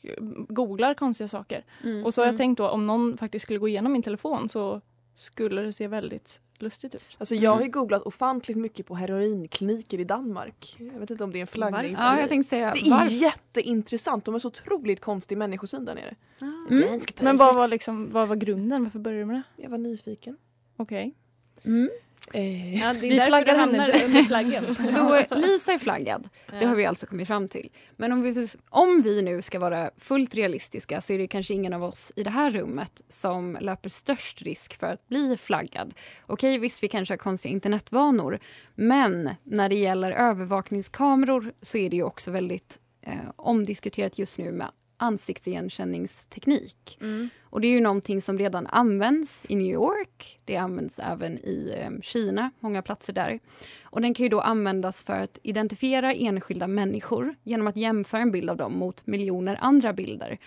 googlar 0.49 0.93
konstiga 0.93 1.27
saker. 1.27 1.65
Mm. 1.83 2.05
Och 2.05 2.13
så 2.13 2.21
har 2.21 2.25
jag 2.25 2.29
Mm. 2.33 2.38
tänkt 2.38 2.57
då 2.57 2.69
om 2.69 2.88
någon 2.88 3.17
faktiskt 3.17 3.43
skulle 3.43 3.59
gå 3.59 3.67
igenom 3.67 3.91
min 3.93 4.03
telefon 4.03 4.49
så 4.49 4.81
skulle 5.15 5.61
det 5.61 5.73
se 5.73 5.88
väldigt 5.88 6.39
lustigt 6.61 6.95
ut. 6.95 7.03
Alltså 7.17 7.35
jag 7.35 7.51
har 7.51 7.57
Mm. 7.57 7.65
ju 7.67 7.71
googlat 7.71 8.01
ofantligt 8.03 8.57
mycket 8.57 8.85
på 8.85 8.95
heroinkliniker 8.95 9.99
i 9.99 10.03
Danmark. 10.03 10.75
Jag 10.93 10.99
vet 10.99 11.09
inte 11.09 11.23
om 11.23 11.31
det 11.31 11.39
är 11.39 11.41
en 11.41 11.47
flaggning. 11.47 11.95
Ja, 11.97 12.19
jag 12.19 12.29
tänkte 12.29 12.49
säga 12.49 12.73
Det 12.73 12.79
är 12.79 12.89
varför? 12.91 13.11
jätteintressant. 13.15 14.25
De 14.25 14.33
har 14.33 14.39
så 14.39 14.47
otroligt 14.47 15.01
konstig 15.01 15.37
människosyn 15.37 15.85
där 15.85 15.95
nere. 15.95 16.15
Mm. 16.41 16.99
Men 17.19 17.35
vad 17.37 17.55
var, 17.55 17.67
liksom, 17.67 18.09
vad 18.11 18.27
var 18.27 18.35
grunden? 18.35 18.83
Varför 18.83 18.99
började 18.99 19.21
du 19.21 19.25
med 19.25 19.35
det? 19.55 19.63
Jag 19.63 19.69
var 19.69 19.77
nyfiken. 19.77 20.37
Okej. 20.77 21.15
Mm. 21.63 21.89
Eh, 22.33 22.81
Ja, 22.81 22.95
Vi 23.00 23.19
flaggar 23.19 23.55
hamnar 23.57 23.89
under 24.05 24.24
flaggen. 24.24 24.75
Så 24.79 25.15
Lisa 25.36 25.71
är 25.74 25.77
flaggad. 25.79 26.29
Det 26.59 26.65
har 26.65 26.75
vi 26.75 26.86
alltså 26.86 27.05
kommit 27.05 27.27
fram 27.27 27.48
till. 27.48 27.69
Men 27.98 28.12
om 28.12 28.21
vi, 28.21 28.48
om 28.69 29.01
vi 29.01 29.21
nu 29.21 29.41
ska 29.41 29.59
vara 29.59 29.91
fullt 29.98 30.36
realistiska 30.36 31.01
så 31.01 31.13
är 31.13 31.17
det 31.17 31.27
kanske 31.27 31.53
ingen 31.53 31.74
av 31.74 31.83
oss 31.83 32.12
i 32.15 32.24
det 32.24 32.29
här 32.29 32.50
rummet 32.50 33.01
som 33.09 33.57
löper 33.62 33.89
störst 33.89 34.41
risk 34.41 34.79
för 34.79 34.88
att 34.88 35.07
bli 35.07 35.38
flaggad. 35.38 35.93
Okej, 36.25 36.57
visst 36.57 36.83
vi 36.83 36.88
kanske 36.88 37.12
har 37.13 37.17
konstiga 37.17 37.51
internetvanor 37.51 38.39
men 38.75 39.29
när 39.43 39.69
det 39.69 39.75
gäller 39.75 40.12
övervakningskameror 40.12 41.53
så 41.62 41.77
är 41.77 41.89
det 41.89 41.95
ju 41.95 42.03
också 42.03 42.31
väldigt 42.31 42.79
eh, 43.01 43.13
omdiskuterat 43.36 44.19
just 44.19 44.38
nu 44.38 44.51
med 44.51 44.67
ansiktsigenkänningsteknik. 45.00 46.98
Mm. 47.01 47.29
Och 47.41 47.62
det 47.62 47.68
är 47.68 47.72
ju 47.72 47.82
någonting 47.82 48.22
som 48.22 48.38
redan 48.38 48.68
används 48.68 49.46
i 49.50 49.56
New 49.56 49.74
York. 49.74 50.39
Det 50.46 50.58
används 50.58 51.00
även 51.00 51.38
i 51.38 51.74
eh, 51.77 52.01
Kina, 52.01 52.51
många 52.60 52.82
platser 52.82 53.13
där. 53.13 53.39
Och 53.84 54.01
den 54.01 54.13
kan 54.13 54.24
ju 54.24 54.29
då 54.29 54.41
användas 54.41 55.03
för 55.03 55.20
att 55.20 55.39
identifiera 55.44 56.13
enskilda 56.13 56.68
människor 56.68 57.36
genom 57.44 57.68
att 57.68 57.77
jämföra 57.77 58.22
en 58.22 58.32
bild 58.32 58.50
av 58.50 58.58
dem 58.58 58.77
mot 58.77 59.08
miljoner 59.08 59.58
andra 59.62 59.94
bilder. 59.94 60.38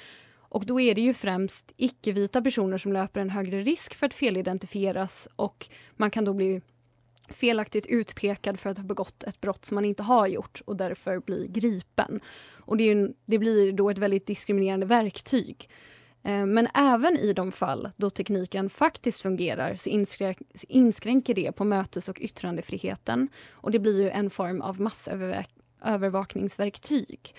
Och 0.52 0.66
då 0.66 0.80
är 0.80 0.94
det 0.94 1.00
ju 1.00 1.14
främst 1.14 1.72
icke-vita 1.76 2.42
personer 2.42 2.78
som 2.78 2.92
löper 2.92 3.20
en 3.20 3.30
högre 3.30 3.60
risk 3.60 3.94
för 3.94 4.06
att 4.06 4.14
felidentifieras 4.14 5.28
och 5.36 5.68
man 5.96 6.10
kan 6.10 6.24
då 6.24 6.34
bli 6.34 6.60
felaktigt 7.34 7.86
utpekad 7.86 8.60
för 8.60 8.70
att 8.70 8.78
ha 8.78 8.84
begått 8.84 9.22
ett 9.22 9.40
brott 9.40 9.64
som 9.64 9.74
man 9.74 9.84
inte 9.84 10.02
har 10.02 10.26
gjort 10.26 10.62
och 10.64 10.76
därför 10.76 11.18
blir 11.18 11.46
gripen. 11.46 12.20
Och 12.64 12.76
det, 12.76 12.84
är 12.84 12.94
ju, 12.94 13.12
det 13.26 13.38
blir 13.38 13.72
då 13.72 13.90
ett 13.90 13.98
väldigt 13.98 14.26
diskriminerande 14.26 14.86
verktyg. 14.86 15.68
Eh, 16.22 16.46
men 16.46 16.68
även 16.74 17.16
i 17.16 17.32
de 17.32 17.52
fall 17.52 17.90
då 17.96 18.10
tekniken 18.10 18.70
faktiskt 18.70 19.22
fungerar 19.22 19.74
så 19.74 19.90
inskränk, 19.90 20.38
inskränker 20.68 21.34
det 21.34 21.52
på 21.52 21.64
mötes 21.64 22.08
och 22.08 22.18
yttrandefriheten. 22.20 23.28
Och 23.50 23.70
det 23.70 23.78
blir 23.78 24.02
ju 24.02 24.10
en 24.10 24.30
form 24.30 24.60
av 24.60 24.80
massövervakningsverktyg. 24.80 27.34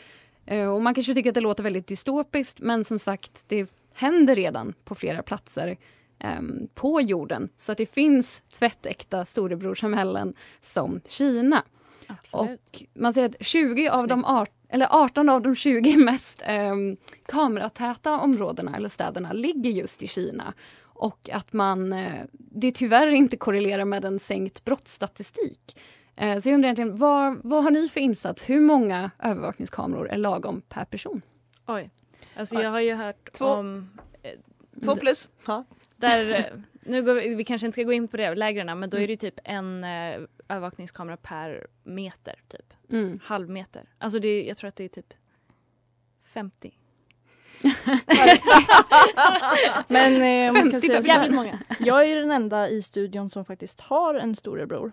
Eh, 0.46 0.74
och 0.74 0.82
man 0.82 0.94
kanske 0.94 1.14
tycker 1.14 1.30
att 1.30 1.36
det 1.36 1.42
låter 1.42 1.64
väldigt 1.64 1.88
dystopiskt 1.88 2.60
men 2.60 2.86
som 2.86 3.00
sagt, 3.00 3.46
det 3.48 3.72
händer 3.94 4.36
redan 4.36 4.74
på 4.84 4.96
flera 4.96 5.24
platser 5.24 5.78
em, 6.24 6.68
på 6.74 7.02
jorden. 7.02 7.50
Så 7.58 7.72
att 7.72 7.78
det 7.78 7.86
finns 7.86 8.42
tvättäkta 8.54 9.26
storebrorssamhällen 9.26 10.34
som 10.62 11.02
Kina. 11.06 11.64
Absolut. 12.08 12.60
Och 12.60 12.84
man 12.94 13.14
säger 13.14 13.30
att 13.30 13.46
20 13.46 13.90
av 13.90 14.08
de 14.08 14.26
art, 14.26 14.52
eller 14.70 14.88
18 14.90 15.30
av 15.30 15.42
de 15.42 15.56
20 15.56 15.98
mest 16.06 16.42
um, 16.72 16.98
kameratäta 17.26 18.20
områdena 18.20 18.76
eller 18.76 18.90
städerna 18.90 19.34
ligger 19.34 19.72
just 19.72 20.04
i 20.04 20.08
Kina. 20.08 20.54
Och 20.96 21.30
att 21.34 21.54
man, 21.54 21.94
eh, 21.94 22.24
det 22.32 22.72
tyvärr 22.72 23.08
inte 23.08 23.38
korrelerar 23.38 23.86
med 23.86 24.06
en 24.06 24.20
sänkt 24.20 24.66
brottsstatistik. 24.66 25.80
Eh, 26.16 26.40
så 26.40 26.50
jag 26.50 26.56
undrar 26.56 26.68
egentligen, 26.68 26.98
vad, 26.98 27.40
vad 27.44 27.64
har 27.64 27.72
ni 27.72 27.90
för 27.90 28.00
insats? 28.00 28.50
Hur 28.50 28.62
många 28.62 29.12
övervakningskameror 29.20 30.10
är 30.10 30.18
lagom 30.18 30.62
per 30.70 30.86
person? 30.86 31.22
Oj. 31.68 31.90
Alltså 32.36 32.62
jag 32.62 32.70
har 32.72 32.80
ju 32.80 32.94
hört 32.94 33.32
Två. 33.32 33.46
om... 33.46 33.90
eh, 34.24 34.32
Två 34.84 34.96
plus. 34.96 35.30
Ja. 35.46 35.66
Där, 36.04 36.36
eh, 36.36 36.46
nu 36.82 37.04
går 37.04 37.14
vi, 37.14 37.36
vi 37.36 37.44
kanske 37.44 37.68
inte 37.68 37.76
ska 37.76 37.84
gå 37.84 37.94
in 37.94 38.08
på 38.08 38.18
det 38.18 38.36
lägren 38.36 38.80
men 38.80 38.90
då 38.90 38.98
är 38.98 39.08
det 39.08 39.14
ju 39.14 39.18
typ 39.18 39.40
en 39.44 39.84
eh, 39.84 40.20
övervakningskamera 40.50 41.18
per 41.18 41.68
meter 41.84 42.36
typ. 42.48 42.74
Mm. 42.92 43.20
Halvmeter. 43.24 43.90
Alltså 43.98 44.20
det, 44.20 44.44
jag 44.44 44.58
tror 44.58 44.68
att 44.68 44.76
det 44.76 44.84
är 44.84 44.88
typ 44.88 45.14
50. 46.24 46.78
Men 49.88 50.22
eh, 50.22 50.54
man 50.54 50.62
kan 50.62 50.82
50 50.82 50.88
säga 50.88 51.02
så 51.02 51.08
här, 51.08 51.16
Jävligt 51.16 51.36
många. 51.36 51.60
jag 51.80 52.02
är 52.02 52.06
ju 52.06 52.16
den 52.16 52.32
enda 52.32 52.70
i 52.70 52.82
studion 52.82 53.30
som 53.30 53.46
faktiskt 53.46 53.80
har 53.80 54.16
en 54.16 54.36
storebror 54.36 54.92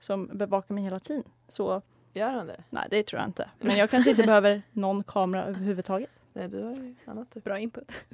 som 0.00 0.26
bevakar 0.32 0.74
mig 0.74 0.84
hela 0.84 1.00
tiden. 1.00 1.24
Så 1.48 1.82
Gör 2.14 2.30
han 2.30 2.46
det? 2.46 2.64
nej, 2.70 2.86
det 2.90 3.02
tror 3.02 3.20
jag 3.20 3.28
inte. 3.28 3.50
Men 3.58 3.76
jag 3.76 3.90
kanske 3.90 4.10
inte 4.10 4.22
behöver 4.22 4.62
någon 4.72 5.04
kamera 5.04 5.44
överhuvudtaget. 5.44 6.10
Nej, 6.32 6.48
du 6.48 6.62
har 6.62 6.70
ju 6.70 6.94
annat. 7.04 7.36
Bra 7.44 7.58
input. 7.58 8.04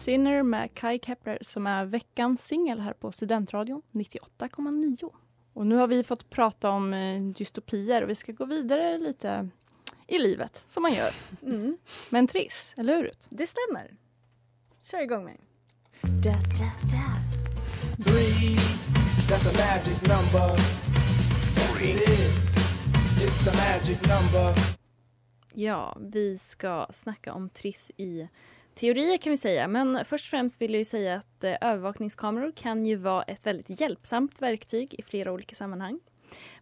Sinner 0.00 0.42
med 0.42 0.74
Kai 0.74 0.98
Kepler 0.98 1.38
som 1.40 1.66
är 1.66 1.84
veckans 1.84 2.46
singel 2.46 2.80
här 2.80 2.92
på 2.92 3.12
Studentradion 3.12 3.82
98,9. 3.92 5.10
Och 5.52 5.66
nu 5.66 5.76
har 5.76 5.86
vi 5.86 6.04
fått 6.04 6.30
prata 6.30 6.70
om 6.70 6.94
eh, 6.94 7.22
dystopier 7.22 8.02
och 8.02 8.10
vi 8.10 8.14
ska 8.14 8.32
gå 8.32 8.44
vidare 8.44 8.98
lite 8.98 9.48
i 10.06 10.18
livet 10.18 10.64
som 10.66 10.82
man 10.82 10.94
gör. 10.94 11.10
Mm. 11.42 11.78
Men 12.10 12.26
Triss, 12.26 12.74
eller 12.76 12.96
hur? 12.96 13.10
Det 13.28 13.46
stämmer. 13.46 13.96
Kör 14.82 15.02
igång 15.02 15.24
mig. 15.24 15.40
That's 19.28 19.46
a 19.46 19.52
magic 19.56 20.00
number. 20.02 20.58
Yes, 21.56 21.82
it 21.82 22.08
is. 22.08 22.36
It's 23.22 23.44
the 23.44 23.56
magic 23.56 24.00
number. 24.00 24.54
Ja, 25.54 25.96
vi 26.00 26.38
ska 26.38 26.86
snacka 26.90 27.32
om 27.32 27.50
Triss 27.50 27.90
i 27.96 28.28
teorier 28.80 29.16
kan 29.16 29.30
vi 29.30 29.36
säga. 29.36 29.68
Men 29.68 30.04
först 30.04 30.26
och 30.26 30.30
främst 30.30 30.62
vill 30.62 30.70
jag 30.70 30.78
ju 30.78 30.84
säga 30.84 31.16
att 31.16 31.44
eh, 31.44 31.56
övervakningskameror 31.60 32.52
kan 32.56 32.86
ju 32.86 32.96
vara 32.96 33.22
ett 33.22 33.46
väldigt 33.46 33.80
hjälpsamt 33.80 34.42
verktyg 34.42 34.94
i 34.98 35.02
flera 35.02 35.32
olika 35.32 35.54
sammanhang. 35.54 36.00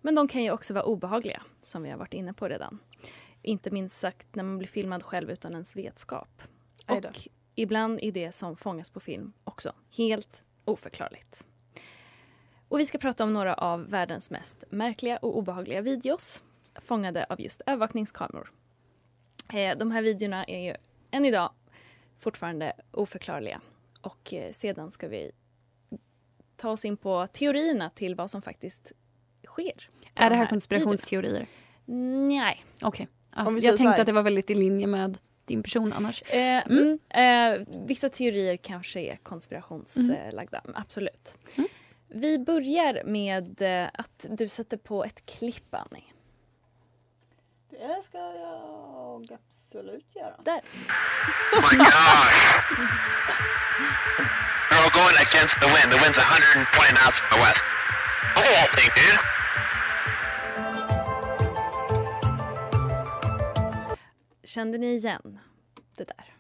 Men 0.01 0.15
de 0.15 0.29
kan 0.29 0.43
ju 0.43 0.51
också 0.51 0.75
vara 0.75 0.85
obehagliga, 0.85 1.43
som 1.63 1.83
vi 1.83 1.91
har 1.91 1.99
varit 1.99 2.15
inne 2.15 2.33
på 2.33 2.49
redan. 2.49 2.79
Inte 3.43 3.71
minst 3.71 3.97
sagt 3.97 4.35
när 4.35 4.45
man 4.45 4.59
blir 4.59 4.69
filmad 4.69 5.03
själv 5.03 5.31
utan 5.31 5.53
ens 5.53 5.77
vetskap. 5.77 6.43
Och 6.87 7.29
ibland 7.55 7.99
är 8.03 8.13
det 8.13 8.33
som 8.33 8.57
fångas 8.57 8.91
på 8.91 9.01
film 9.01 9.33
också 9.45 9.73
helt 9.97 10.45
oförklarligt. 10.65 11.47
Och 12.69 12.81
vi 12.81 12.87
ska 12.87 12.99
prata 12.99 13.25
om 13.25 13.33
några 13.33 13.55
av 13.55 13.91
världens 13.91 14.31
mest 14.31 14.65
märkliga 14.71 15.17
och 15.17 15.39
obehagliga 15.39 15.81
videos 15.81 16.45
fångade 16.75 17.27
av 17.29 17.41
just 17.41 17.63
övervakningskameror. 17.67 18.53
Eh, 19.53 19.79
de 19.79 19.91
här 19.91 20.03
videorna 20.03 20.45
är 20.45 20.61
ju 20.61 20.75
än 21.11 21.25
idag 21.25 21.51
fortfarande 22.19 22.73
oförklarliga. 22.91 23.61
Och 24.01 24.35
eh, 24.35 24.53
sedan 24.53 24.93
ska 24.93 25.09
vi 25.09 25.31
ta 26.57 26.71
oss 26.71 26.85
in 26.85 26.97
på 26.97 27.27
teorierna 27.27 27.91
till 27.91 28.15
vad 28.15 28.31
som 28.31 28.43
faktiskt 28.43 28.93
sker. 29.47 29.89
Är 30.15 30.25
de 30.25 30.29
det 30.29 30.37
här 30.37 30.47
konspirationsteorier? 30.47 31.47
Nej. 32.29 32.65
Okej. 32.83 33.09
Ja, 33.37 33.45
säger 33.45 33.63
jag 33.63 33.71
här. 33.71 33.77
tänkte 33.77 34.01
att 34.01 34.07
det 34.07 34.13
var 34.13 34.23
väldigt 34.23 34.51
i 34.51 34.55
linje 34.55 34.87
med 34.87 35.19
din 35.45 35.63
person 35.63 35.93
annars. 35.93 36.23
Eh, 36.23 36.67
mm. 36.67 36.99
eh, 37.11 37.67
vissa 37.87 38.09
teorier 38.09 38.57
kanske 38.57 39.01
är 39.01 39.17
konspirationslagda, 39.17 40.63
absolut. 40.75 41.37
Mm. 41.57 41.69
Vi 42.09 42.39
börjar 42.39 43.03
med 43.05 43.63
eh, 43.63 43.89
att 43.95 44.27
du 44.31 44.49
sätter 44.49 44.77
på 44.77 45.05
ett 45.05 45.27
klipp, 45.27 45.75
Annie. 45.75 46.05
Det 47.79 48.03
ska 48.03 48.19
jag 48.19 49.27
absolut 49.33 50.17
göra. 50.17 50.37
Där. 50.45 50.61
Oh 51.53 51.61
my 51.71 51.77
gosh. 51.79 52.39
Going 54.93 55.19
against 55.29 55.61
the 55.61 55.67
wind. 55.67 55.93
The 55.93 55.99
wind's 56.05 56.19
120 56.19 56.95
knots 56.97 57.21
from 57.21 57.29
the 57.31 57.39
west. 57.45 57.65
Look 58.37 58.47
at 58.47 58.53
that 58.59 58.71
thing, 58.79 58.91
dude. 58.99 59.21
Kände 64.45 64.79
ni 64.79 64.87
igen 64.87 65.39
det 65.97 66.05
där? 66.05 66.35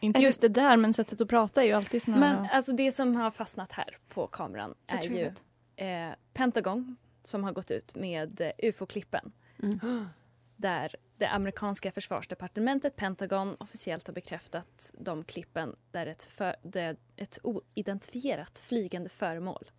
Inte 0.00 0.20
just 0.20 0.40
det 0.40 0.48
där, 0.48 0.76
men 0.76 0.92
sättet 0.92 1.20
att 1.20 1.28
prata 1.28 1.62
är 1.62 1.66
ju 1.66 1.72
alltid 1.72 2.02
såna 2.02 2.16
Men 2.16 2.46
alltså 2.52 2.72
det 2.72 2.92
som 2.92 3.16
har 3.16 3.30
fastnat 3.30 3.72
här 3.72 3.98
på 4.08 4.26
kameran 4.26 4.74
är 4.86 5.02
ju 5.02 5.32
eh, 5.76 6.14
Pentagon 6.32 6.96
som 7.22 7.44
har 7.44 7.52
gått 7.52 7.70
ut 7.70 7.94
med 7.94 8.40
eh, 8.40 8.50
ufo-klippen. 8.58 9.32
Mm. 9.62 9.80
Där 10.60 10.96
det 11.16 11.26
amerikanska 11.26 11.92
försvarsdepartementet 11.92 12.96
Pentagon 12.96 13.56
officiellt 13.60 14.06
har 14.06 14.14
bekräftat 14.14 14.90
de 14.98 15.24
klippen 15.24 15.76
där 15.90 16.06
ett, 16.06 16.22
för, 16.22 16.56
det, 16.62 16.96
ett 17.16 17.38
oidentifierat 17.42 18.58
flygande 18.58 19.08
föremål 19.08 19.70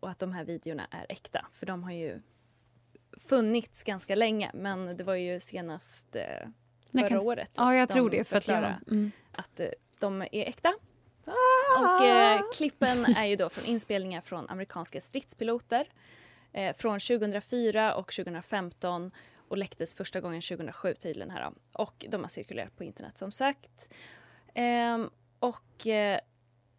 och 0.00 0.10
att 0.10 0.18
de 0.18 0.32
här 0.32 0.44
videorna 0.44 0.86
är 0.90 1.06
äkta. 1.08 1.46
För 1.52 1.66
de 1.66 1.84
har 1.84 1.92
ju 1.92 2.20
funnits 3.12 3.82
ganska 3.82 4.14
länge 4.14 4.50
men 4.54 4.96
det 4.96 5.04
var 5.04 5.14
ju 5.14 5.40
senast 5.40 6.16
eh, 6.16 6.22
förra 6.92 7.08
kan- 7.08 7.18
året. 7.18 7.50
Ja, 7.56 7.74
jag 7.74 7.88
de 7.88 7.92
tror 7.92 8.10
det. 8.10 8.24
För 8.24 8.36
att 8.36 8.48
jag, 8.48 8.74
mm. 8.88 9.12
att 9.32 9.60
eh, 9.60 9.68
de 9.98 10.22
är 10.22 10.28
äkta. 10.32 10.74
Och 11.78 12.04
eh, 12.06 12.40
klippen 12.56 13.04
är 13.04 13.24
ju 13.24 13.36
då 13.36 13.48
från 13.48 13.64
inspelningar 13.64 14.20
från 14.20 14.48
amerikanska 14.48 15.00
stridspiloter 15.00 15.88
eh, 16.52 16.76
från 16.76 17.00
2004 17.00 17.94
och 17.94 18.12
2015 18.12 19.10
och 19.48 19.58
läcktes 19.58 19.94
första 19.94 20.20
gången 20.20 20.40
2007 20.40 20.94
tydligen 20.94 21.30
här. 21.30 21.50
då. 21.50 21.82
Och 21.82 22.06
de 22.08 22.22
har 22.22 22.28
cirkulerat 22.28 22.76
på 22.76 22.84
internet 22.84 23.18
som 23.18 23.32
sagt. 23.32 23.88
Ehm, 24.54 25.10
och 25.38 25.86
eh, 25.86 26.20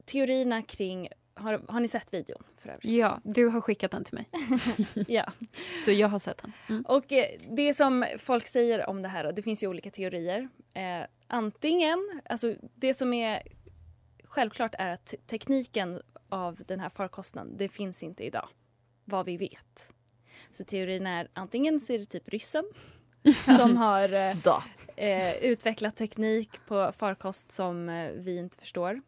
teorierna 0.06 0.62
kring 0.62 1.10
har, 1.36 1.62
har 1.68 1.80
ni 1.80 1.88
sett 1.88 2.14
videon 2.14 2.44
för 2.58 2.70
övrigt? 2.70 2.92
Ja, 2.92 3.22
du 3.24 3.48
har 3.48 3.62
skickat 3.62 3.92
den 3.92 4.04
till 4.04 4.14
mig. 4.14 4.30
ja. 5.08 5.32
Så 5.86 5.92
jag 5.92 6.08
har 6.08 6.20
sett 6.20 6.38
den. 6.38 6.52
Mm. 6.70 6.86
Och 6.88 7.14
eh, 7.14 7.40
det 7.50 7.74
som 7.74 8.06
folk 8.18 8.48
säger 8.48 8.90
om 8.90 9.02
det 9.02 9.08
här, 9.08 9.32
det 9.32 9.42
finns 9.42 9.64
ju 9.64 9.68
olika 9.68 9.92
teorier. 9.92 10.50
Eh, 10.74 11.08
antingen, 11.28 12.22
alltså 12.26 12.56
det 12.76 12.94
som 12.94 13.14
är 13.14 13.42
självklart 14.24 14.76
är 14.78 14.90
att 14.90 15.06
te- 15.06 15.18
tekniken 15.18 16.02
av 16.30 16.62
den 16.68 16.80
här 16.80 16.90
farkosten, 16.90 17.58
det 17.58 17.70
finns 17.70 18.04
inte 18.04 18.24
idag. 18.24 18.50
Vad 19.06 19.26
vi 19.26 19.38
vet. 19.38 19.94
Så 20.56 20.64
teorin 20.64 21.08
är 21.08 21.28
antingen 21.34 21.80
så 21.80 21.94
är 21.94 22.00
det 22.00 22.06
typ 22.06 22.30
ryssen 22.30 22.64
som 23.58 23.78
har 23.78 24.14
eh, 24.14 24.38
eh, 24.96 25.36
utvecklat 25.36 25.96
teknik 25.96 26.50
på 26.68 26.92
farkost 26.92 27.52
som 27.52 27.90
eh, 27.90 28.12
vi 28.12 28.38
inte 28.38 28.58
förstår. 28.58 29.02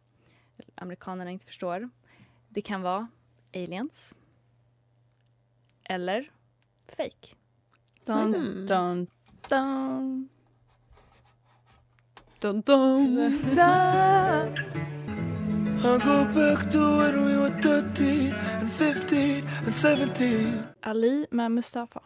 Amerikanerna 0.74 1.30
inte 1.30 1.46
förstår. 1.46 1.90
Det 2.48 2.60
kan 2.60 2.82
vara 2.82 3.08
aliens. 3.54 4.14
Eller 5.84 6.30
fake. 6.88 7.34
Dun, 8.04 8.34
Mm. 8.34 8.66
dun, 8.66 9.06
dun. 9.48 10.28
Dun, 12.38 12.60
dun. 12.60 13.18
I 15.78 15.98
go 16.04 16.24
back 16.34 16.70
to 16.72 16.78
when 16.98 17.24
we 17.26 17.36
were 17.36 17.60
30 17.62 18.32
and 18.60 18.72
50 18.72 19.37
and 19.66 19.74
70. 19.74 20.52
Ali 20.82 21.26
med 21.30 21.50
Mustafa. 21.50 22.02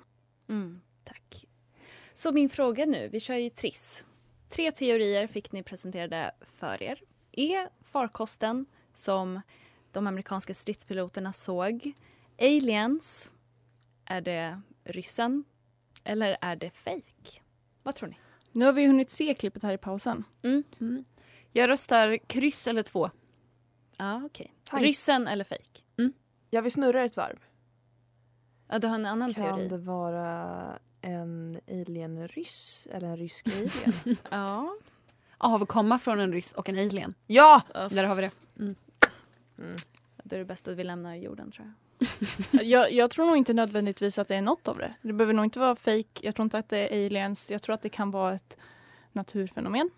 Mm, 0.48 0.80
tack. 1.04 1.46
Så 2.14 2.32
min 2.32 2.48
fråga 2.48 2.86
nu, 2.86 3.08
vi 3.08 3.20
kör 3.20 3.34
ju 3.34 3.50
Triss. 3.50 4.04
Tre 4.48 4.70
teorier 4.70 5.26
fick 5.26 5.52
ni 5.52 5.62
presenterade 5.62 6.30
för 6.48 6.82
er. 6.82 7.00
Är 7.32 7.68
farkosten 7.82 8.66
som 8.94 9.40
de 9.92 10.06
amerikanska 10.06 10.54
stridspiloterna 10.54 11.32
såg 11.32 11.92
aliens? 12.40 13.32
Är 14.04 14.20
det 14.20 14.60
ryssen? 14.84 15.44
Eller 16.04 16.36
är 16.40 16.56
det 16.56 16.70
fake? 16.70 17.40
Vad 17.82 17.94
tror 17.94 18.08
ni? 18.08 18.16
Nu 18.52 18.64
har 18.64 18.72
vi 18.72 18.86
hunnit 18.86 19.10
se 19.10 19.34
klippet 19.34 19.62
här 19.62 19.72
i 19.72 19.78
pausen. 19.78 20.24
Mm. 20.42 21.04
Jag 21.52 21.68
röstar 21.70 22.16
kryss 22.16 22.66
eller 22.66 22.82
två. 22.82 23.10
Ja, 23.96 24.22
okej. 24.24 24.54
Tank. 24.64 24.82
Ryssen 24.82 25.28
eller 25.28 25.44
fake? 25.44 25.80
Jag 26.54 26.62
vill 26.62 26.72
snurra 26.72 27.04
ett 27.04 27.16
varv. 27.16 27.38
Ja, 28.68 28.78
du 28.78 28.86
har 28.86 28.94
en 28.94 29.06
annan 29.06 29.34
Kan 29.34 29.44
teori. 29.44 29.68
det 29.68 29.78
vara 29.78 30.78
en 31.00 31.60
alien-ryss 31.68 32.88
eller 32.90 33.08
en 33.08 33.16
rysk 33.16 33.46
alien? 33.48 34.16
Ja. 34.30 34.76
Av 35.38 35.62
att 35.62 35.68
komma 35.68 35.98
från 35.98 36.20
en 36.20 36.32
ryss 36.32 36.52
och 36.52 36.68
en 36.68 36.78
alien. 36.78 37.14
ja! 37.26 37.62
Där 37.90 38.04
har 38.04 38.14
vi 38.14 38.22
det. 38.22 38.30
Mm. 38.58 38.74
Då 40.24 40.36
är 40.36 40.38
det 40.38 40.44
bäst 40.44 40.68
att 40.68 40.76
vi 40.76 40.84
lämnar 40.84 41.14
jorden 41.14 41.50
tror 41.50 41.66
jag. 41.66 41.74
Jag, 42.66 42.92
jag 42.92 43.10
tror 43.10 43.26
nog 43.26 43.36
inte 43.36 43.52
nödvändigtvis 43.52 44.18
att 44.18 44.28
det 44.28 44.36
är 44.36 44.42
något 44.42 44.68
av 44.68 44.78
det. 44.78 44.94
Det 45.02 45.12
behöver 45.12 45.34
nog 45.34 45.44
inte 45.44 45.58
vara 45.58 45.76
fake. 45.76 46.20
Jag 46.22 46.34
tror 46.34 46.44
inte 46.44 46.58
att 46.58 46.68
det 46.68 46.94
är 46.96 47.06
aliens. 47.06 47.50
Jag 47.50 47.62
tror 47.62 47.74
att 47.74 47.82
det 47.82 47.88
kan 47.88 48.10
vara 48.10 48.34
ett 48.34 48.56
naturfenomen. 49.12 49.90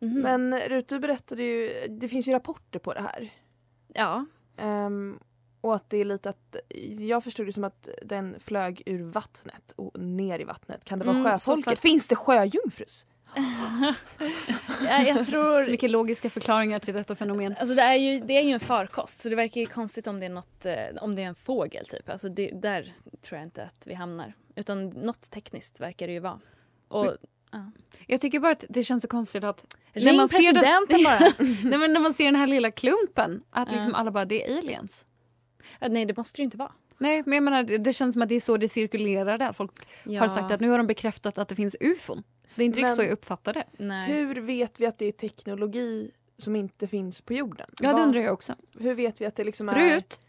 Mhm. 0.00 0.20
Men 0.20 0.58
Rut, 0.60 0.88
du 0.88 0.98
berättade 0.98 1.42
ju, 1.42 1.86
det 1.88 2.08
finns 2.08 2.28
ju 2.28 2.32
rapporter 2.32 2.78
på 2.78 2.94
det 2.94 3.00
här. 3.00 3.32
Ja. 3.94 4.26
Ehm, 4.56 5.18
och 5.66 5.74
att 5.74 5.90
det 5.90 5.96
är 5.96 6.04
lite 6.04 6.28
att, 6.30 6.56
jag 7.00 7.24
förstod 7.24 7.46
det 7.46 7.52
som 7.52 7.64
att 7.64 7.88
den 8.02 8.36
flög 8.40 8.82
ur 8.86 9.02
vattnet 9.02 9.72
och 9.76 10.00
ner 10.00 10.38
i 10.38 10.44
vattnet. 10.44 10.84
Kan 10.84 10.98
det 10.98 11.04
vara 11.04 11.16
Mm, 11.16 11.30
sjöfolket? 11.32 11.64
för 11.64 11.72
att- 11.72 11.78
Finns 11.78 12.06
det 12.06 12.16
sjöjungfrus? 12.16 13.06
ja, 14.84 15.02
jag 15.02 15.26
tror... 15.26 15.60
Så 15.64 15.70
mycket 15.70 15.90
logiska 15.90 16.30
förklaringar 16.30 16.78
till 16.78 16.94
detta 16.94 17.14
fenomen. 17.16 17.54
Alltså 17.58 17.74
det 17.74 17.82
är, 17.82 17.94
ju, 17.94 18.20
det 18.20 18.32
är 18.38 18.42
ju 18.42 18.50
en 18.50 18.60
farkost 18.60 19.20
så 19.20 19.28
det 19.28 19.36
verkar 19.36 19.60
ju 19.60 19.66
konstigt 19.66 20.06
om 20.06 20.20
det 20.20 20.26
är, 20.26 20.30
något, 20.30 20.66
eh, 20.66 20.74
om 21.00 21.16
det 21.16 21.22
är 21.22 21.26
en 21.26 21.34
fågel 21.34 21.86
typ. 21.86 22.08
Alltså 22.10 22.28
det, 22.28 22.50
där 22.50 22.92
tror 23.22 23.38
jag 23.38 23.46
inte 23.46 23.62
att 23.64 23.86
vi 23.86 23.94
hamnar. 23.94 24.32
Utan 24.56 24.88
något 24.88 25.30
tekniskt 25.30 25.80
verkar 25.80 26.06
det 26.06 26.12
ju 26.12 26.20
vara. 26.20 26.40
Och, 26.88 27.16
ja. 27.50 27.70
Jag 28.06 28.20
tycker 28.20 28.40
bara 28.40 28.52
att 28.52 28.64
det 28.68 28.84
känns 28.84 29.02
så 29.02 29.08
konstigt 29.08 29.44
att 29.44 29.64
Ring 29.92 30.18
presidenten 30.28 31.04
bara. 31.04 31.18
Nej, 31.64 31.78
men 31.78 31.92
när 31.92 32.00
man 32.00 32.14
ser 32.14 32.24
den 32.24 32.36
här 32.36 32.46
lilla 32.46 32.70
klumpen, 32.70 33.42
att 33.50 33.70
liksom 33.70 33.90
Ja. 33.92 33.98
alla 33.98 34.10
bara 34.10 34.24
det 34.24 34.50
är 34.52 34.58
aliens. 34.58 35.04
Ja, 35.80 35.88
Nej 35.88 36.04
det 36.06 36.16
måste 36.16 36.36
det 36.38 36.40
ju 36.40 36.44
inte 36.44 36.56
vara. 36.56 36.72
Nej, 36.98 37.22
men 37.26 37.34
jag 37.34 37.42
menar, 37.42 37.62
det- 37.62 37.92
känns 37.92 38.12
som 38.12 38.22
att 38.22 38.28
det 38.28 38.34
är 38.34 38.40
så 38.40 38.56
det 38.56 38.68
cirkulerar 38.68 39.38
där. 39.38 39.52
Folk 39.52 39.72
Ja. 40.04 40.20
har 40.20 40.28
sagt 40.28 40.50
att 40.52 40.60
nu 40.60 40.68
har 40.68 40.78
de 40.78 40.86
bekräftat 40.86 41.38
att 41.38 41.48
det 41.48 41.54
finns 41.54 41.76
ufon. 41.80 42.22
Det 42.54 42.62
är 42.62 42.66
inte 42.66 42.78
riktigt 42.78 42.94
så 42.96 43.02
jag 43.02 43.10
uppfattar 43.10 43.52
det. 43.52 43.64
Nej. 43.78 44.12
Hur 44.12 44.34
vet 44.40 44.80
vi 44.80 44.86
att 44.86 44.98
det 44.98 45.06
är 45.06 45.12
teknologi 45.12 46.10
som 46.38 46.56
inte 46.56 46.88
finns 46.88 47.20
på 47.20 47.34
jorden? 47.34 47.66
Ja, 47.82 47.92
det 47.96 48.02
undrar 48.02 48.20
jag 48.20 48.32
också. 48.34 48.54
Hur 48.78 48.94
vet 48.94 49.20
vi 49.20 49.26
att 49.26 49.36
det 49.36 49.44
liksom 49.44 49.68
är 49.68 49.74
Rut? 49.94 50.20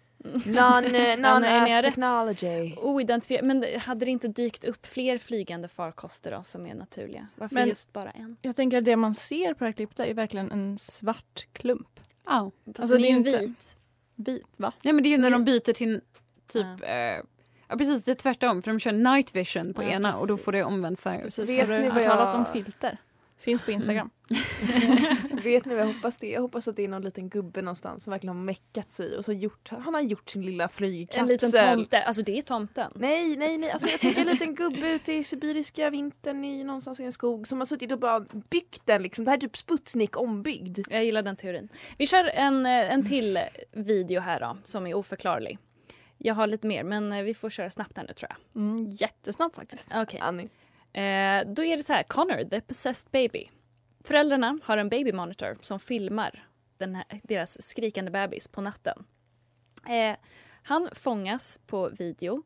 non, 0.46 0.86
eh, 0.86 1.02
Ja, 1.20 1.40
non 1.40 1.84
technology? 1.84 2.76
Oidentifierat. 2.78 3.46
Men 3.46 3.66
hade 3.80 4.06
det 4.06 4.12
inte 4.12 4.28
dykt 4.28 4.66
upp 4.66 4.86
fler 4.88 5.18
flygande 5.18 5.68
farkoster 5.68 6.32
då 6.32 6.44
som 6.44 6.66
är 6.66 6.76
naturliga? 6.76 7.28
Varför 7.36 7.56
Men- 7.56 7.68
just 7.68 7.94
bara 7.94 8.12
en? 8.12 8.38
Jag 8.42 8.56
tänker 8.56 8.78
att 8.78 8.86
det 8.86 8.96
man 8.96 9.16
ser 9.16 9.54
på 9.54 9.60
det 9.64 9.66
här 9.66 9.72
klippet 9.74 10.00
är 10.00 10.14
verkligen 10.14 10.52
en 10.52 10.78
svart 10.80 11.48
klump. 11.54 12.00
Ja. 12.26 12.52
Fast 12.66 12.80
Alltså, 12.80 12.96
den 12.98 13.06
är 13.06 13.10
ju 13.10 13.24
vit. 13.40 13.78
Vit, 14.20 14.48
va? 14.58 14.74
Nej, 14.84 14.94
men 14.94 15.04
det 15.04 15.10
är 15.10 15.12
ju 15.12 15.18
när 15.18 15.32
de 15.32 15.46
byter 15.46 15.74
till 15.74 16.02
typ... 16.48 16.66
Eh, 16.82 16.90
ja, 17.68 17.78
precis. 17.78 18.04
Det 18.04 18.12
är 18.12 18.16
tvärtom. 18.16 18.62
För 18.62 18.72
de 18.72 18.80
kör 18.80 18.92
night 18.92 19.36
vision 19.36 19.74
på 19.74 19.84
Ja, 19.84 19.88
ena 19.90 20.18
och 20.18 20.28
då 20.28 20.34
precis. 20.34 20.46
får 20.46 20.52
det 20.52 20.64
omvänd 20.64 21.00
färg. 21.00 21.22
Precis. 21.24 21.50
Vet 21.50 21.68
Har 21.70 21.80
ni 21.80 21.90
vad 21.90 22.04
jag- 22.04 22.12
talat 22.12 22.36
om 22.36 22.46
filter? 22.46 22.98
Finns 23.40 23.62
på 23.62 23.72
Instagram. 23.72 24.10
Vet 25.44 25.66
ni 25.66 25.76
vad 25.76 25.84
jag 25.84 25.94
hoppas 25.94 26.18
det? 26.18 26.30
Jag 26.30 26.42
hoppas 26.42 26.68
att 26.68 26.76
det 26.76 26.84
är 26.84 26.88
någon 26.88 27.02
liten 27.02 27.30
gubbe 27.30 27.62
någonstans 27.62 28.04
som 28.04 28.12
verkligen 28.12 28.36
har 28.36 28.44
meckat 28.44 28.90
sig 28.90 29.18
och 29.18 29.26
så 29.26 29.34
gjort, 29.34 29.70
han 29.70 29.94
har 29.94 30.02
gjort 30.02 30.30
sin 30.30 30.46
lilla 30.46 30.68
flygkapsel. 30.68 31.22
En 31.22 31.28
liten 31.28 31.52
tomte. 31.52 32.04
Alltså 32.04 32.24
det 32.24 32.38
är 32.38 32.42
tomten. 32.42 32.92
Nej, 32.96 33.38
nej, 33.38 33.58
nej. 33.58 33.72
Alltså 33.72 33.88
jag 33.88 34.00
tänker 34.00 34.22
en 34.22 34.28
liten 34.28 34.56
gubbe 34.56 34.90
ute 34.92 35.14
i 35.14 35.24
sibiriska 35.24 35.90
vintern 35.90 36.46
i 36.46 36.64
någonstans 36.64 37.00
i 37.00 37.04
en 37.04 37.12
skog 37.12 37.48
som 37.48 37.58
har 37.58 37.66
suttit 37.66 37.92
och 37.92 38.00
bara 38.00 38.20
byggt 38.50 38.86
den 38.86 39.04
liksom. 39.04 39.26
Det 39.26 39.32
här 39.32 39.38
är 39.38 39.42
typ 39.42 39.58
Sputnik 39.58 40.18
ombyggd. 40.18 40.80
Jag 40.90 41.06
gillar 41.06 41.22
den 41.22 41.36
teorin. 41.36 41.70
Vi 41.98 42.06
kör 42.06 42.24
en, 42.24 42.66
eh, 42.66 42.94
en 42.94 43.08
till 43.08 43.40
video 43.72 44.22
här 44.22 44.40
då, 44.40 44.58
som 44.64 44.88
är 44.88 44.94
oförklarlig. 44.94 45.58
Jag 46.18 46.36
har 46.36 46.48
lite 46.48 46.68
mer, 46.68 46.84
men 46.84 47.12
eh, 47.12 47.24
vi 47.24 47.34
får 47.34 47.50
köra 47.50 47.70
snabbt 47.70 47.98
här 47.98 48.04
nu 48.08 48.14
tror 48.14 48.30
jag. 48.30 48.62
Mm, 48.62 48.90
jättesnabbt 48.92 49.56
faktiskt. 49.56 49.90
Okej. 49.96 50.20
Annie. 50.20 50.50
Eh, 50.98 51.48
då 51.48 51.64
är 51.64 51.78
det 51.78 51.84
så 51.84 51.94
här, 51.94 52.04
Connor, 52.04 52.50
the 52.50 52.62
possessed 52.62 53.12
baby. 53.12 53.50
Föräldrarna 54.04 54.58
har 54.64 54.78
en 54.78 54.90
baby 54.90 55.14
monitor 55.14 55.58
som 55.62 55.80
filmar 55.80 56.48
den 56.78 56.96
här, 56.96 57.06
deras 57.24 57.62
skrikande 57.62 58.12
bebis 58.12 58.48
på 58.48 58.62
natten. 58.62 59.04
Eh, 59.90 60.18
han 60.64 60.90
fångas 60.92 61.60
på 61.68 61.90
video 61.90 62.44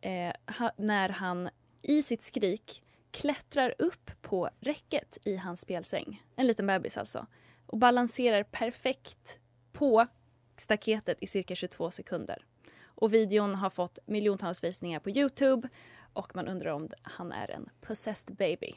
eh, 0.00 0.32
ha, 0.58 0.72
när 0.76 1.08
han 1.08 1.48
i 1.82 2.02
sitt 2.02 2.22
skrik 2.22 2.82
klättrar 3.10 3.74
upp 3.78 4.10
på 4.22 4.50
räcket 4.60 5.18
i 5.24 5.36
hans 5.36 5.60
spelsäng. 5.60 6.22
En 6.36 6.46
liten 6.46 6.66
bebis 6.66 6.98
alltså. 6.98 7.26
Och 7.66 7.78
balanserar 7.78 8.42
perfekt 8.42 9.40
på 9.72 10.06
staketet 10.56 11.18
i 11.20 11.26
cirka 11.26 11.54
22 11.54 11.90
sekunder. 11.90 12.44
Och 12.84 13.14
videon 13.14 13.54
har 13.54 13.70
fått 13.70 13.98
miljontals 14.06 14.64
visningar 14.64 15.00
på 15.00 15.10
Youtube 15.10 15.68
och 16.16 16.36
man 16.36 16.48
undrar 16.48 16.70
om 16.70 16.88
han 17.02 17.32
är 17.32 17.50
en 17.50 17.68
possessed 17.80 18.36
baby. 18.36 18.72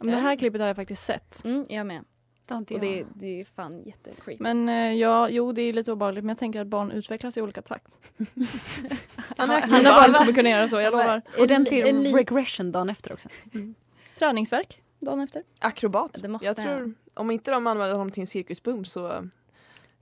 Men 0.00 0.10
det 0.10 0.20
här 0.20 0.36
klippet 0.36 0.60
har 0.60 0.68
jag 0.68 0.76
faktiskt 0.76 1.04
sett. 1.04 1.44
Mm, 1.44 1.66
jag 1.68 1.86
med. 1.86 2.04
Det 2.46 2.54
har 2.54 2.58
inte 2.58 2.74
Och 2.74 2.84
jag. 2.84 2.96
det, 2.96 3.06
det 3.14 3.40
är 3.40 3.44
fan 3.44 3.82
jättecreepy. 3.82 4.42
Men 4.42 4.68
eh, 4.68 4.92
ja, 4.92 5.28
jo 5.28 5.52
det 5.52 5.62
är 5.62 5.72
lite 5.72 5.92
obehagligt 5.92 6.24
men 6.24 6.28
jag 6.28 6.38
tänker 6.38 6.60
att 6.60 6.66
barn 6.66 6.90
utvecklas 6.90 7.36
i 7.36 7.42
olika 7.42 7.62
takt. 7.62 7.98
Han 9.36 9.50
är 9.50 9.66
Mina 9.66 9.92
barn 9.92 10.12
kommer 10.14 10.32
kunna 10.34 10.48
göra 10.48 10.68
så, 10.68 10.80
jag 10.80 10.92
lovar. 10.92 11.22
Ordentlig 11.38 11.84
regression 12.14 12.72
dagen 12.72 12.90
efter 12.90 13.12
också. 13.12 13.28
Träningsverk 14.18 14.82
dagen 15.00 15.20
efter. 15.20 15.42
akrobat. 15.58 16.18
Det 16.22 16.28
måste 16.28 16.46
jag 16.46 16.58
jag. 16.58 16.64
tror, 16.64 16.94
om 17.14 17.30
inte 17.30 17.50
de 17.50 17.66
använder 17.66 17.94
honom 17.94 18.10
till 18.10 18.20
en 18.20 18.26
cirkusboom 18.26 18.84
så 18.84 19.28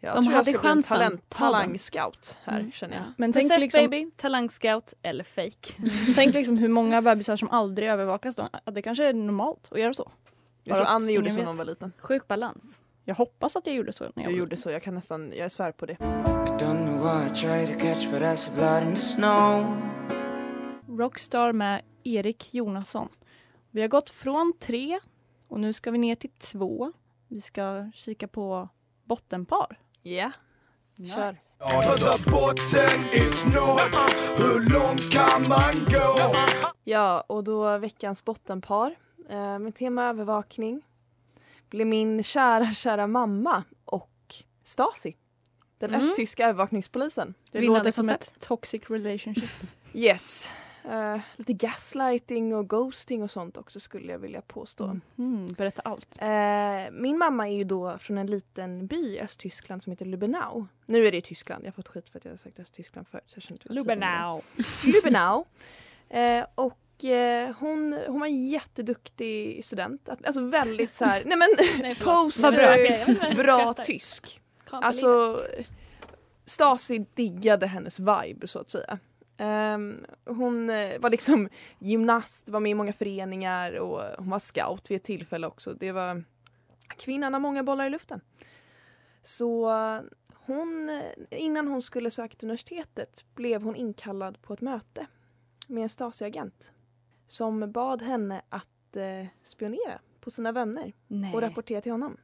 jag 0.00 0.14
De 0.16 0.22
tror 0.24 0.32
hade 0.34 0.50
jag 0.50 0.58
ska 0.58 0.60
bli 0.62 0.68
en 0.70 0.74
chansen. 0.76 0.96
talent, 0.98 1.28
talangscout 1.28 2.38
här 2.44 2.60
Mm, 2.60 2.72
känner 2.72 2.96
jag. 2.96 3.04
ja. 3.04 3.12
Men 3.16 3.32
tänk 3.32 3.44
Possessed 3.44 3.60
liksom, 3.62 3.82
baby, 3.90 4.10
talangscout 4.16 4.94
eller 5.02 5.24
fake. 5.24 5.72
tänk 6.14 6.34
liksom 6.34 6.56
hur 6.56 6.68
många 6.68 7.02
bebisar 7.02 7.36
som 7.36 7.50
aldrig 7.50 7.88
övervakas 7.88 8.36
då. 8.36 8.48
Att 8.64 8.74
det 8.74 8.82
kanske 8.82 9.04
är 9.08 9.12
normalt 9.14 9.68
att 9.72 9.80
göra 9.80 9.94
så. 9.94 10.10
Jag 10.64 10.76
tror 10.76 10.86
Annie 10.86 11.12
gjorde 11.12 11.30
så 11.30 11.36
när 11.36 11.44
hon 11.46 11.56
var 11.56 11.64
liten. 11.64 11.92
Sjuk 11.98 12.28
balans. 12.28 12.80
Jag 13.04 13.14
hoppas 13.14 13.56
att 13.56 13.66
jag 13.66 13.74
gjorde 13.76 13.92
så 13.92 14.04
när 14.04 14.12
jag 14.14 14.24
var 14.24 14.30
gjorde 14.38 14.50
liten. 14.50 14.62
så, 14.62 14.70
jag 14.70 14.82
kan 14.82 14.94
nästan, 14.94 15.32
jag 15.36 15.52
svär 15.52 15.72
på 15.72 15.86
det. 15.86 15.96
Rockstar 20.88 21.52
med 21.52 21.82
Erik 22.04 22.54
Jonasson. 22.54 23.08
Vi 23.70 23.80
har 23.80 23.88
gått 23.88 24.10
från 24.10 24.52
tre 24.60 25.00
och 25.48 25.60
nu 25.60 25.72
ska 25.72 25.90
vi 25.90 25.98
ner 25.98 26.14
till 26.14 26.30
två. 26.30 26.92
Vi 27.28 27.40
ska 27.40 27.90
kika 27.94 28.28
på 28.28 28.68
bottenpar. 29.04 29.78
Ja, 30.02 30.30
kör. 31.14 31.36
Hur 34.38 34.70
långt 34.72 35.12
kan 35.12 35.48
man 35.48 35.74
gå? 35.90 36.34
Ja, 36.84 37.20
och 37.26 37.44
då 37.44 37.78
veckans 37.78 38.24
bottenpar 38.24 38.94
eh, 39.30 39.58
med 39.58 39.74
tema 39.74 40.04
övervakning 40.04 40.82
blir 41.70 41.84
min 41.84 42.22
kära, 42.22 42.72
kära 42.74 43.06
mamma 43.06 43.64
och 43.84 44.10
Stasi. 44.64 45.16
Den 45.78 45.90
Mm. 45.94 46.00
östtyska 46.00 46.44
övervakningspolisen. 46.48 47.34
Det 47.52 47.58
Vinnande 47.60 47.78
låter 47.80 47.90
som 47.90 48.08
koncept. 48.08 48.36
ett 48.36 48.40
toxic 48.48 48.82
relationship. 48.90 49.50
Yes. 49.92 50.50
Eh, 50.88 51.20
lite 51.36 51.52
gaslighting 51.52 52.54
och 52.54 52.68
ghosting 52.68 53.22
och 53.22 53.30
sånt 53.30 53.56
också 53.56 53.80
skulle 53.80 54.12
jag 54.12 54.18
vilja 54.18 54.40
påstå. 54.40 55.00
Mm, 55.18 55.46
berätta 55.46 55.82
allt. 55.82 56.18
Eh, 56.20 56.90
min 56.92 57.18
mamma 57.18 57.48
är 57.48 57.52
ju 57.52 57.64
då 57.64 57.98
från 57.98 58.18
en 58.18 58.26
liten 58.26 58.86
by 58.86 58.96
i 58.96 59.20
Östtyskland 59.20 59.82
som 59.82 59.90
heter 59.90 60.06
Lubenau. 60.06 60.66
Nu 60.86 61.06
är 61.06 61.12
det 61.12 61.18
i 61.18 61.22
Tyskland, 61.22 61.64
jag 61.64 61.68
har 61.68 61.72
fått 61.72 61.88
skit 61.88 62.08
för 62.08 62.18
att 62.18 62.24
jag 62.24 62.32
har 62.32 62.36
sagt 62.36 62.58
Östtyskland 62.58 63.08
förut. 63.08 63.24
Så 63.26 63.34
jag 63.36 63.42
det. 63.64 63.74
Lubenau. 64.92 65.44
Eh, 66.10 66.46
och 66.54 67.04
eh, 67.04 67.54
hon, 67.58 67.98
hon 68.06 68.20
var 68.20 68.26
en 68.26 68.48
jätteduktig 68.48 69.64
student. 69.64 70.08
Alltså 70.24 70.40
väldigt 70.40 70.92
så 70.92 71.04
här, 71.04 71.22
nej 71.26 71.36
men 71.36 71.48
Nej, 71.78 71.94
poster, 72.04 72.52
bra. 72.52 73.34
Bra 73.34 73.74
tysk. 73.74 74.40
Alltså 74.70 75.40
Stasi 76.44 77.06
diggade 77.14 77.66
hennes 77.66 78.00
vibe 78.00 78.46
så 78.46 78.58
att 78.58 78.70
säga. 78.70 78.98
Ehm, 79.38 80.06
hon 80.24 80.70
eh, 80.70 81.00
var 81.00 81.10
liksom 81.10 81.48
gymnast, 81.78 82.48
var 82.48 82.60
med 82.60 82.70
i 82.70 82.74
många 82.74 82.92
föreningar 82.92 83.72
och 83.72 84.02
hon 84.18 84.30
var 84.30 84.38
scout 84.38 84.90
vid 84.90 84.96
ett 84.96 85.04
tillfälle 85.04 85.46
också. 85.46 85.74
Det 85.74 85.92
var 85.92 86.24
kvinnan 86.96 87.32
har 87.32 87.40
många 87.40 87.62
bollar 87.62 87.86
i 87.86 87.90
luften. 87.90 88.20
Så 89.22 89.70
hon, 90.34 91.00
innan 91.30 91.68
hon 91.68 91.82
skulle 91.82 92.10
söka 92.10 92.36
till 92.36 92.46
universitetet 92.46 93.24
blev 93.34 93.62
hon 93.62 93.76
inkallad 93.76 94.42
på 94.42 94.54
ett 94.54 94.60
möte 94.60 95.06
med 95.66 95.82
en 95.82 95.88
Stasi-agent 95.88 96.72
som 97.28 97.72
bad 97.72 98.02
henne 98.02 98.42
att 98.48 98.96
eh, 98.96 99.26
spionera 99.42 100.00
på 100.20 100.30
sina 100.30 100.52
vänner 100.52 100.92
Nej. 101.06 101.34
och 101.34 101.40
rapportera 101.40 101.80
till 101.80 101.92
honom. 101.92 102.16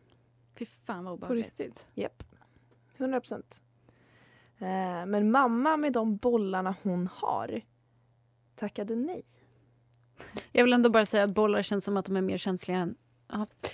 Fy 0.59 0.67
fan 0.67 1.05
vad 1.05 1.21
På 1.21 1.27
obehagligt. 1.27 1.47
riktigt. 1.61 1.87
Japp. 1.95 2.23
100 2.97 3.21
procent. 3.21 3.63
Eh, 4.65 5.07
men 5.07 5.31
mamma 5.31 5.77
med 5.77 5.93
de 5.93 6.17
bollarna 6.17 6.75
hon 6.83 7.09
har 7.13 7.63
tackade 8.55 8.97
nej. 8.97 9.23
Jag 10.53 10.65
vill 10.65 10.73
ändå 10.73 10.91
bara 10.91 11.07
säga 11.07 11.25
att 11.25 11.35
bollar 11.35 11.63
känns 11.63 11.85
som 11.85 11.97
att 11.97 12.05
de 12.05 12.17
är 12.17 12.21
mer 12.23 12.39
känsliga 12.39 12.79
än... 12.79 12.95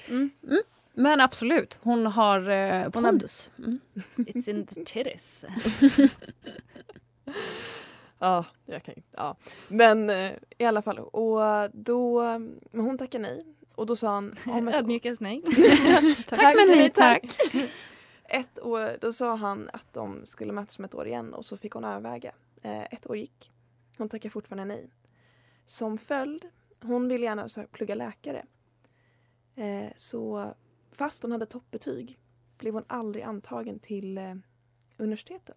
Mm. 0.09 0.31
Mm. 0.43 0.63
Men 0.95 1.21
absolut, 1.21 1.79
hon 1.83 2.07
har 2.07 2.51
eh, 2.51 2.89
pondus. 2.89 3.51
Mm. 3.59 3.81
It's 4.17 4.51
in 4.51 4.67
the 4.67 4.85
titties. 4.85 5.45
Ja, 8.23 8.45
jag 8.67 8.83
kan 8.83 8.95
ja. 9.17 9.37
Men 9.69 10.11
eh, 10.11 10.33
i 10.59 10.65
alla 10.65 10.83
fall. 10.83 10.99
Och 10.99 11.41
då, 11.73 12.23
men 12.71 12.85
hon 12.85 12.99
tackade 12.99 13.23
nej. 13.23 13.45
Och 13.75 13.87
då 13.87 13.97
sa 13.97 14.15
han... 14.15 14.35
Om 14.47 14.69
ett, 14.69 14.75
Ödmjukast 14.79 15.21
nej. 15.21 15.43
Tack 16.27 16.57
men 16.57 16.69
nej 16.69 16.91
tack. 16.91 17.39
Ett 18.31 18.63
år, 18.63 18.99
då 19.01 19.13
sa 19.13 19.35
han 19.35 19.71
att 19.73 19.93
de 19.93 20.27
skulle 20.27 20.53
mötas 20.53 20.79
om 20.79 20.85
ett 20.85 20.95
år 20.95 21.07
igen 21.07 21.35
och 21.35 21.45
så 21.45 21.57
fick 21.57 21.73
hon 21.73 21.85
överväga. 21.85 22.35
Eh, 22.63 22.83
ett 22.83 23.11
år 23.11 23.17
gick. 23.17 23.53
Hon 23.99 24.09
tackade 24.09 24.31
fortfarande 24.33 24.75
nej. 24.75 24.91
Som 25.67 25.99
följd, 25.99 26.49
hon 26.81 27.09
ville 27.09 27.25
gärna 27.25 27.67
plugga 27.71 27.95
läkare. 27.95 28.47
Eh, 29.55 29.89
så 29.97 30.55
fast 30.93 31.23
hon 31.23 31.33
hade 31.33 31.47
toppbetyg 31.47 32.19
blev 32.61 32.75
hon 32.75 32.85
aldrig 32.87 33.25
antagen 33.25 33.79
till 33.79 34.19
eh, 34.19 34.35
universiteten. 34.97 35.55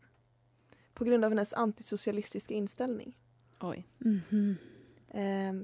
På 0.93 1.03
grund 1.03 1.25
av 1.25 1.31
hennes 1.31 1.53
antisocialistiska 1.53 2.53
inställning. 2.53 3.17
Oj. 3.61 3.87
Mhm. 3.97 4.21
Ehm, 4.31 4.55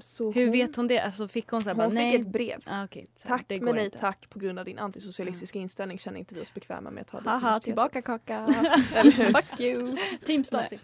så 0.00 0.32
Hur 0.32 0.42
hon, 0.44 0.52
vet 0.52 0.76
hon 0.76 0.86
det? 0.86 0.98
Alltså 1.00 1.28
fick 1.28 1.48
hon 1.48 1.60
så 1.62 1.68
här 1.70 1.74
bara 1.74 1.86
hon 1.86 1.94
nej? 1.94 2.10
fick 2.10 2.20
ett 2.20 2.26
brev. 2.26 2.60
Ah, 2.66 2.84
okej. 2.84 3.06
Så 3.16 3.28
Tack 3.28 3.44
det 3.48 3.60
men 3.60 3.74
nej 3.74 3.84
inte. 3.84 3.98
tack 3.98 4.30
på 4.30 4.38
grund 4.38 4.58
av 4.58 4.64
din 4.64 4.78
antisocialistiska 4.78 5.58
inställning 5.58 5.98
känner 5.98 6.18
inte 6.18 6.34
vi 6.34 6.40
oss 6.40 6.54
bekväma 6.54 6.90
med 6.90 7.00
att 7.00 7.10
dig 7.12 7.20
till 7.22 7.30
Haha, 7.30 7.60
tillbaka 7.60 8.02
kaka. 8.02 8.46
Fuck 9.12 9.60
you. 9.60 9.96
Team 10.26 10.44
Stasi. 10.44 10.78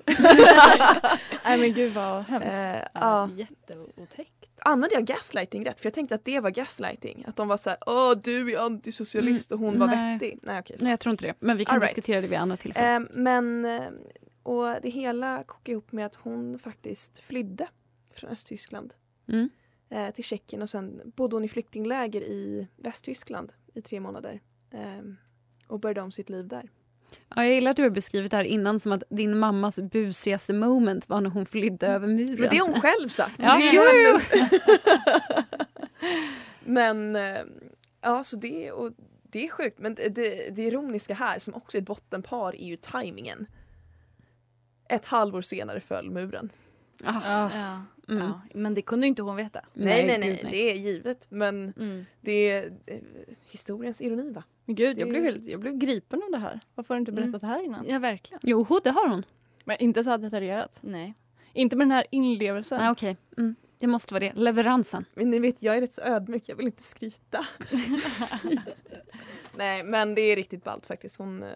Nej 1.44 1.58
men 1.58 1.72
gud 1.72 1.92
vad 1.92 2.24
hemskt. 2.24 2.48
Eh, 2.52 2.76
Ja. 2.94 3.30
Jätteotäckt. 3.36 4.32
Använde 4.58 4.94
jag 4.94 5.04
gaslighting 5.04 5.66
rätt? 5.66 5.80
För 5.80 5.86
jag 5.86 5.94
tänkte 5.94 6.14
att 6.14 6.24
det 6.24 6.40
var 6.40 6.50
gaslighting. 6.50 7.24
Att 7.28 7.36
de 7.36 7.48
var 7.48 7.56
så 7.56 7.70
här, 7.70 7.78
åh 7.86 8.12
du 8.24 8.52
är 8.54 8.58
antisocialist 8.58 9.52
och 9.52 9.58
hon 9.58 9.78
var 9.78 9.86
nej. 9.86 10.12
vettig. 10.14 10.38
Nej 10.42 10.58
okej. 10.60 10.76
Nej, 10.80 10.90
jag 10.90 11.00
tror 11.00 11.10
inte 11.10 11.26
det. 11.26 11.34
Men 11.40 11.56
vi 11.56 11.64
kan 11.64 11.74
All 11.74 11.80
right. 11.80 11.94
diskutera 11.94 12.20
det 12.20 12.26
vid 12.28 12.38
annat 12.38 12.60
tillfälle. 12.60 12.86
Ehm, 12.88 13.08
men, 13.12 13.64
eh, 13.64 13.82
och 14.42 14.66
det 14.82 14.88
hela 14.90 15.44
kokade 15.46 15.72
ihop 15.72 15.92
med 15.92 16.06
att 16.06 16.14
hon 16.14 16.58
faktiskt 16.58 17.18
flydde 17.18 17.68
från 18.18 18.30
Östtyskland 18.30 18.94
Mm. 19.28 19.48
eh, 19.88 20.10
till 20.14 20.24
Tjeckien 20.24 20.62
och 20.62 20.70
sen 20.70 21.12
bodde 21.16 21.36
hon 21.36 21.44
i 21.44 21.48
flyktingläger 21.48 22.20
i 22.22 22.66
Västtyskland 22.76 23.52
i 23.74 23.82
tre 23.82 24.00
månader. 24.00 24.40
ehm, 24.70 25.16
och 25.68 25.80
började 25.80 26.00
om 26.00 26.12
sitt 26.12 26.30
liv 26.30 26.48
där. 26.48 26.68
Ja, 27.28 27.44
jag 27.44 27.54
gillar 27.54 27.70
att 27.70 27.76
du 27.76 27.82
har 27.82 27.90
beskrivit 27.90 28.30
det 28.30 28.36
här 28.36 28.44
innan 28.44 28.80
som 28.80 28.92
att 28.92 29.02
din 29.10 29.38
mammas 29.38 29.80
busigaste 29.80 30.52
moment 30.52 31.08
var 31.08 31.20
när 31.20 31.30
hon 31.30 31.46
flydde 31.46 31.86
över 31.86 32.08
muren. 32.08 32.40
Men 32.40 32.50
det 32.50 32.56
har 32.56 32.72
hon 32.72 32.80
själv 32.80 33.08
sagt. 33.08 33.34
Ja, 33.38 33.58
jo, 33.72 33.82
jo. 33.94 34.18
Men 36.64 37.16
eh, 37.16 37.38
ja, 38.00 38.24
så 38.24 38.36
det, 38.36 38.72
och 38.72 38.92
det 39.22 39.44
är 39.44 39.48
sjukt. 39.48 39.78
Men 39.78 39.94
det, 39.94 40.08
det, 40.08 40.50
det 40.50 40.62
ironiska 40.62 41.14
här 41.14 41.38
som 41.38 41.54
också 41.54 41.78
är 41.78 41.82
ett 41.82 41.86
bottenpar 41.86 42.56
är 42.56 42.66
ju 42.66 42.76
tajmingen. 42.76 43.46
Ett 44.88 45.04
halvår 45.04 45.42
senare 45.42 45.80
föll 45.80 46.10
muren. 46.10 46.52
Ah, 47.04 47.50
Ja. 47.54 47.82
mm. 48.08 48.22
Ja. 48.24 48.40
Men 48.54 48.74
det 48.74 48.82
kunde 48.82 49.06
ju 49.06 49.08
inte 49.08 49.22
hon 49.22 49.36
veta. 49.36 49.60
Nej, 49.72 50.06
nej, 50.06 50.18
nej, 50.18 50.28
gud, 50.42 50.50
det 50.52 50.70
är 50.70 50.74
givet. 50.74 51.26
Men 51.30 51.72
Mm. 51.76 52.04
det 52.20 52.50
är 52.50 52.72
eh, 52.86 53.00
historiens 53.50 54.00
ironi 54.00 54.32
va? 54.32 54.42
Men 54.64 54.74
gud, 54.74 54.98
jag 54.98 55.06
det- 55.08 55.10
blev, 55.10 55.22
helt, 55.22 55.44
jag 55.44 55.60
blev 55.60 55.76
gripen 55.76 56.22
av 56.22 56.30
det 56.30 56.38
här. 56.38 56.60
Varför 56.74 56.94
har 56.94 56.96
du 56.96 57.00
inte 57.00 57.12
berättat 57.12 57.28
Mm. 57.28 57.40
det 57.40 57.46
här 57.46 57.62
innan? 57.64 57.86
Ja, 57.88 57.98
verkligen. 57.98 58.40
Jo, 58.42 58.66
det 58.84 58.90
har 58.90 59.08
hon. 59.08 59.24
Men 59.64 59.76
inte 59.80 60.04
så 60.04 60.10
här 60.10 60.18
detaljerat. 60.18 60.78
Nej. 60.80 61.14
Inte 61.52 61.76
med 61.76 61.86
den 61.86 61.92
här 61.92 62.06
inlevelsen. 62.10 62.78
Nej, 62.78 62.90
okej. 62.90 63.16
Mm. 63.38 63.54
Det 63.78 63.86
måste 63.86 64.14
vara 64.14 64.20
det. 64.24 64.32
Leveransen. 64.34 65.04
Men 65.14 65.30
ni 65.30 65.38
vet, 65.38 65.62
jag 65.62 65.76
är 65.76 65.80
rätt 65.80 65.94
så 65.94 66.00
ödmjuk. 66.00 66.42
Jag 66.48 66.56
vill 66.56 66.66
inte 66.66 66.82
skryta. 66.82 67.46
nej, 69.56 69.82
men 69.84 70.14
det 70.14 70.20
är 70.20 70.36
riktigt 70.36 70.64
ballt 70.64 70.86
faktiskt. 70.86 71.16
Hon... 71.16 71.42
eh, 71.42 71.48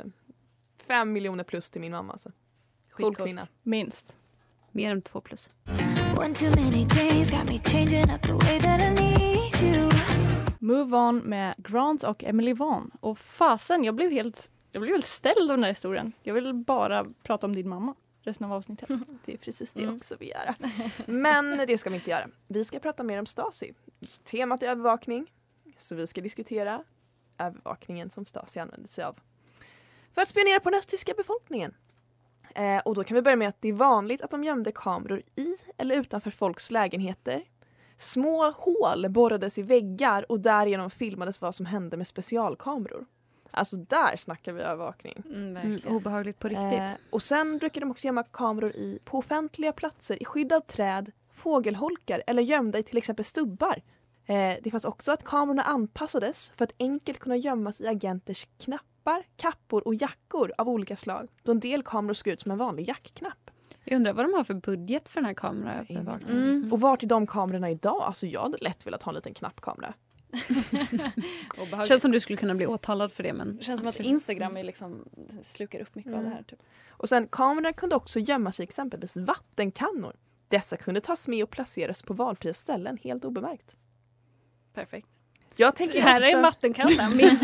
Fem 0.87 1.13
miljoner 1.13 1.45
plus 1.45 1.71
till 1.71 1.81
min 1.81 1.93
mamma. 1.93 2.13
Alltså. 2.13 2.29
Cool 2.29 3.07
Skitcoolt. 3.07 3.19
kvinna. 3.29 3.43
Minst. 3.63 4.17
Mer 4.73 4.91
än 4.91 5.03
två 5.03 5.21
plus. 5.21 5.51
Move 10.59 10.97
On 10.97 11.17
med 11.19 11.55
Grant 11.59 12.03
och 12.03 12.25
Emily 12.25 12.53
Vaughn. 12.53 12.91
Och 13.01 13.19
fasen, 13.19 13.85
jag 13.85 13.95
blev 13.95 14.11
helt, 14.11 14.51
jag 14.73 14.83
blev 14.83 14.95
helt 14.95 15.07
ställd 15.07 15.51
av 15.51 15.57
den 15.57 15.63
här 15.65 15.71
historien. 15.71 16.13
Jag 16.23 16.35
vill 16.35 16.55
bara 16.55 17.07
prata 17.23 17.47
om 17.47 17.55
din 17.55 17.69
mamma 17.69 17.95
resten 18.23 18.47
av 18.47 18.53
avsnittet. 18.53 18.89
Det 19.25 19.33
är 19.33 19.37
precis 19.37 19.73
det 19.73 19.83
Mm. 19.83 19.97
också 19.97 20.17
vi 20.21 20.29
gör. 20.31 20.55
Men 21.07 21.67
det 21.67 21.79
ska 21.79 21.91
vi 21.91 21.97
inte 21.97 22.11
göra. 22.11 22.29
Vi 22.49 22.65
ska 22.65 22.79
prata 22.79 23.03
mer 23.03 23.19
om 23.19 23.27
Stasi. 23.27 23.73
Temat 24.25 24.63
är 24.63 24.67
övervakning. 24.69 25.33
Så 25.77 25.95
vi 25.95 26.07
ska 26.07 26.21
diskutera 26.21 26.85
övervakningen 27.39 28.11
som 28.11 28.27
Stasi 28.27 28.59
använde 28.61 28.89
sig 28.89 29.05
av. 29.05 29.19
För 30.15 30.23
att 30.23 30.29
spionera 30.29 30.61
på 30.61 30.71
den 30.71 30.79
östtyska 30.79 31.15
befolkningen. 31.17 31.75
Eh, 32.55 32.79
och 32.79 32.95
då 32.95 33.05
kan 33.05 33.15
vi 33.15 33.23
börja 33.23 33.37
med 33.37 33.49
att 33.49 33.61
det 33.61 33.69
är 33.69 33.73
vanligt 33.73 34.23
att 34.23 34.31
de 34.31 34.45
gömde 34.45 34.73
kameror 34.73 35.23
i 35.37 35.57
eller 35.77 36.01
utanför 36.01 36.31
folks 36.31 36.71
lägenheter. 36.71 37.43
Små 37.97 38.51
hål 38.51 39.09
borrades 39.09 39.59
i 39.59 39.63
väggar 39.63 40.33
och 40.33 40.41
därigenom 40.41 40.91
filmades 40.91 41.41
vad 41.41 41.55
som 41.55 41.67
hände 41.67 41.97
med 41.97 42.07
specialkameror. 42.07 43.07
Alltså 43.51 43.77
där 43.77 44.17
snackar 44.17 44.53
vi 44.53 44.63
övervakning. 44.63 45.23
Mm, 45.27 45.57
Mm, 45.57 45.81
obehagligt 45.89 46.39
på 46.39 46.49
riktigt. 46.49 46.81
Eh, 46.81 46.91
och 47.11 47.23
sen 47.23 47.59
brukar 47.59 47.81
de 47.81 47.91
också 47.91 48.07
gömma 48.07 48.23
kameror 48.23 48.71
i, 48.71 48.99
på 49.05 49.19
offentliga 49.19 49.73
platser 49.73 50.23
i 50.23 50.25
skydd 50.25 50.53
av 50.53 50.61
träd, 50.61 51.13
fågelholkar 51.33 52.23
eller 52.27 52.43
gömda 52.43 52.79
i 52.79 52.83
till 52.83 52.99
exempel 52.99 53.25
stubbar. 53.25 53.83
Eh, 54.27 54.55
det 54.63 54.71
fanns 54.71 54.85
också 54.85 55.13
att 55.13 55.25
kamerorna 55.25 55.63
anpassades 55.63 56.53
för 56.57 56.65
att 56.65 56.75
enkelt 56.79 57.19
kunna 57.19 57.37
gömmas 57.37 57.81
i 57.81 57.87
agenters 57.87 58.47
knappar, 59.11 59.27
kappor 59.37 59.87
och 59.87 59.95
jackor 59.95 60.53
av 60.59 60.69
olika 60.69 60.97
slag. 60.97 61.29
Då 61.43 61.53
en 61.53 61.61
del 61.61 61.83
kameror 61.83 62.15
såg 62.15 62.29
ut 62.29 62.41
som 62.41 62.51
en 62.51 62.59
vanlig 62.59 62.89
jackknapp. 62.89 63.51
Jag 63.85 63.97
undrar 63.97 64.13
vad 64.13 64.25
de 64.25 64.35
har 64.35 64.45
för 64.45 64.55
budget 64.55 65.09
för 65.09 65.21
den 65.21 65.25
här 65.25 65.35
kameraövervakningen. 65.35 66.43
Mm. 66.43 66.73
Och 66.73 66.81
vart 66.81 67.03
är 67.03 67.07
de 67.07 67.27
kamerorna 67.27 67.71
idag? 67.71 68.03
Alltså 68.03 68.27
jag 68.27 68.43
hade 68.43 68.59
lätt 68.61 68.87
velat 68.87 69.03
ha 69.03 69.11
en 69.11 69.15
liten 69.17 69.35
knappkamera. 69.35 69.95
Känns 71.89 72.03
som 72.03 72.13
du 72.13 72.21
skulle 72.21 72.37
kunna 72.37 72.55
bli 72.55 72.67
åtalad 72.67 73.13
för 73.13 73.23
det. 73.23 73.33
Men 73.33 73.57
Det 73.57 73.63
känns 73.63 73.81
som 73.81 73.89
att 73.89 73.97
Instagram 73.97 74.57
är 74.57 74.65
liksom, 74.65 75.05
slukar 75.43 75.81
upp 75.81 75.95
mycket 75.95 76.13
av 76.13 76.19
Mm. 76.19 76.31
det 76.31 76.37
här. 76.37 76.43
Typ. 76.43 76.59
Och 76.91 77.09
sen 77.09 77.27
kamerorna 77.29 77.73
kunde 77.73 77.97
också 77.97 78.21
gömmas 78.21 78.61
i 78.61 78.63
exempelvis 78.63 79.17
vattenkannor. 79.17 80.17
Dessa 80.49 80.77
kunde 80.77 81.01
tas 81.01 81.29
med 81.29 81.43
och 81.43 81.51
placeras 81.51 82.03
på 82.03 82.15
valfria 82.15 82.55
ställen 82.55 82.99
helt 83.03 83.25
obemärkt. 83.25 83.77
Perfekt. 84.75 85.19
Jag 85.61 85.79
Så 85.79 85.85
tänker 85.85 86.01
här 86.01 86.21
är 86.21 86.27
ofta- 86.29 86.41
vattenkanna 86.43 87.09
mitt, 87.15 87.43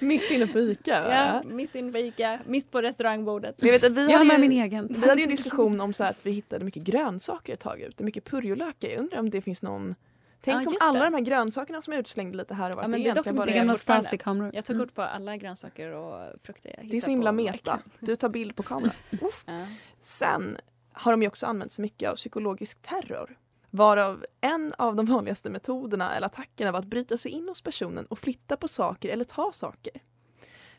Mitt 0.00 0.30
inne 0.30 0.46
på 0.46 0.58
Ica. 0.58 1.14
ja, 1.14 1.42
mitt 1.44 1.74
inne 1.74 1.92
på 1.92 1.98
Ica, 1.98 2.38
mitt 2.46 2.70
på 2.70 2.82
restaurangbordet. 2.82 3.54
Jag 3.58 3.72
vet 3.72 3.84
att 3.84 3.92
vi 3.92 4.02
Jag 4.04 4.10
har 4.10 4.18
hade 4.18 4.28
med 4.28 4.34
ju, 4.42 4.48
min 4.48 4.62
egen. 4.62 4.88
Vi 4.90 5.08
hade 5.08 5.20
ju 5.20 5.22
en 5.24 5.30
diskussion 5.30 5.80
om 5.80 5.92
så 5.92 6.04
att 6.04 6.18
vi 6.22 6.30
hittade 6.30 6.64
mycket 6.64 6.82
grönsaker 6.82 7.54
ett 7.54 7.60
tag 7.60 7.80
ute, 7.80 8.04
mycket 8.04 8.24
purjolökar. 8.24 8.88
Jag 8.88 8.98
undrar 8.98 9.18
om 9.18 9.30
det 9.30 9.40
finns 9.42 9.62
någon... 9.62 9.94
Tänk 10.40 10.62
Ja, 10.62 10.70
om 10.70 10.76
alla 10.80 10.98
det. 10.98 11.04
de 11.04 11.14
här 11.14 11.20
grönsakerna 11.20 11.82
som 11.82 11.92
är 11.92 11.98
utslängda 11.98 12.36
lite 12.36 12.54
här 12.54 12.70
och 12.70 12.76
var. 12.76 12.82
Ja, 12.82 12.88
men 12.88 13.02
det, 13.02 13.12
det 13.12 13.20
är 13.20 13.32
fortfarande. 13.32 13.76
Stasi-kameror. 13.76 14.50
Jag 14.54 14.64
tog 14.64 14.76
Mm. 14.76 14.86
kort 14.86 14.94
på 14.94 15.02
alla 15.02 15.36
grönsaker 15.36 15.92
och 15.92 16.32
frukter 16.42 16.74
jag 16.78 16.90
Det 16.90 16.96
är 16.96 17.00
så 17.00 17.10
himla 17.10 17.32
meta. 17.32 17.78
Du 18.00 18.16
tar 18.16 18.28
bild 18.28 18.56
på 18.56 18.62
kameran. 18.62 18.92
Ja. 19.46 19.66
Sen 20.00 20.56
har 20.92 21.12
de 21.12 21.22
ju 21.22 21.28
också 21.28 21.46
använt 21.46 21.72
sig 21.72 21.82
mycket 21.82 22.10
av 22.10 22.14
psykologisk 22.16 22.82
terror. 22.82 23.36
Varav 23.74 24.26
en 24.40 24.72
av 24.78 24.96
de 24.96 25.06
vanligaste 25.06 25.50
metoderna 25.50 26.16
eller 26.16 26.26
attackerna 26.26 26.72
var 26.72 26.78
att 26.78 26.84
bryta 26.84 27.18
sig 27.18 27.32
in 27.32 27.48
hos 27.48 27.62
personen 27.62 28.06
och 28.06 28.18
flytta 28.18 28.56
på 28.56 28.68
saker 28.68 29.08
eller 29.08 29.24
ta 29.24 29.52
saker. 29.52 29.92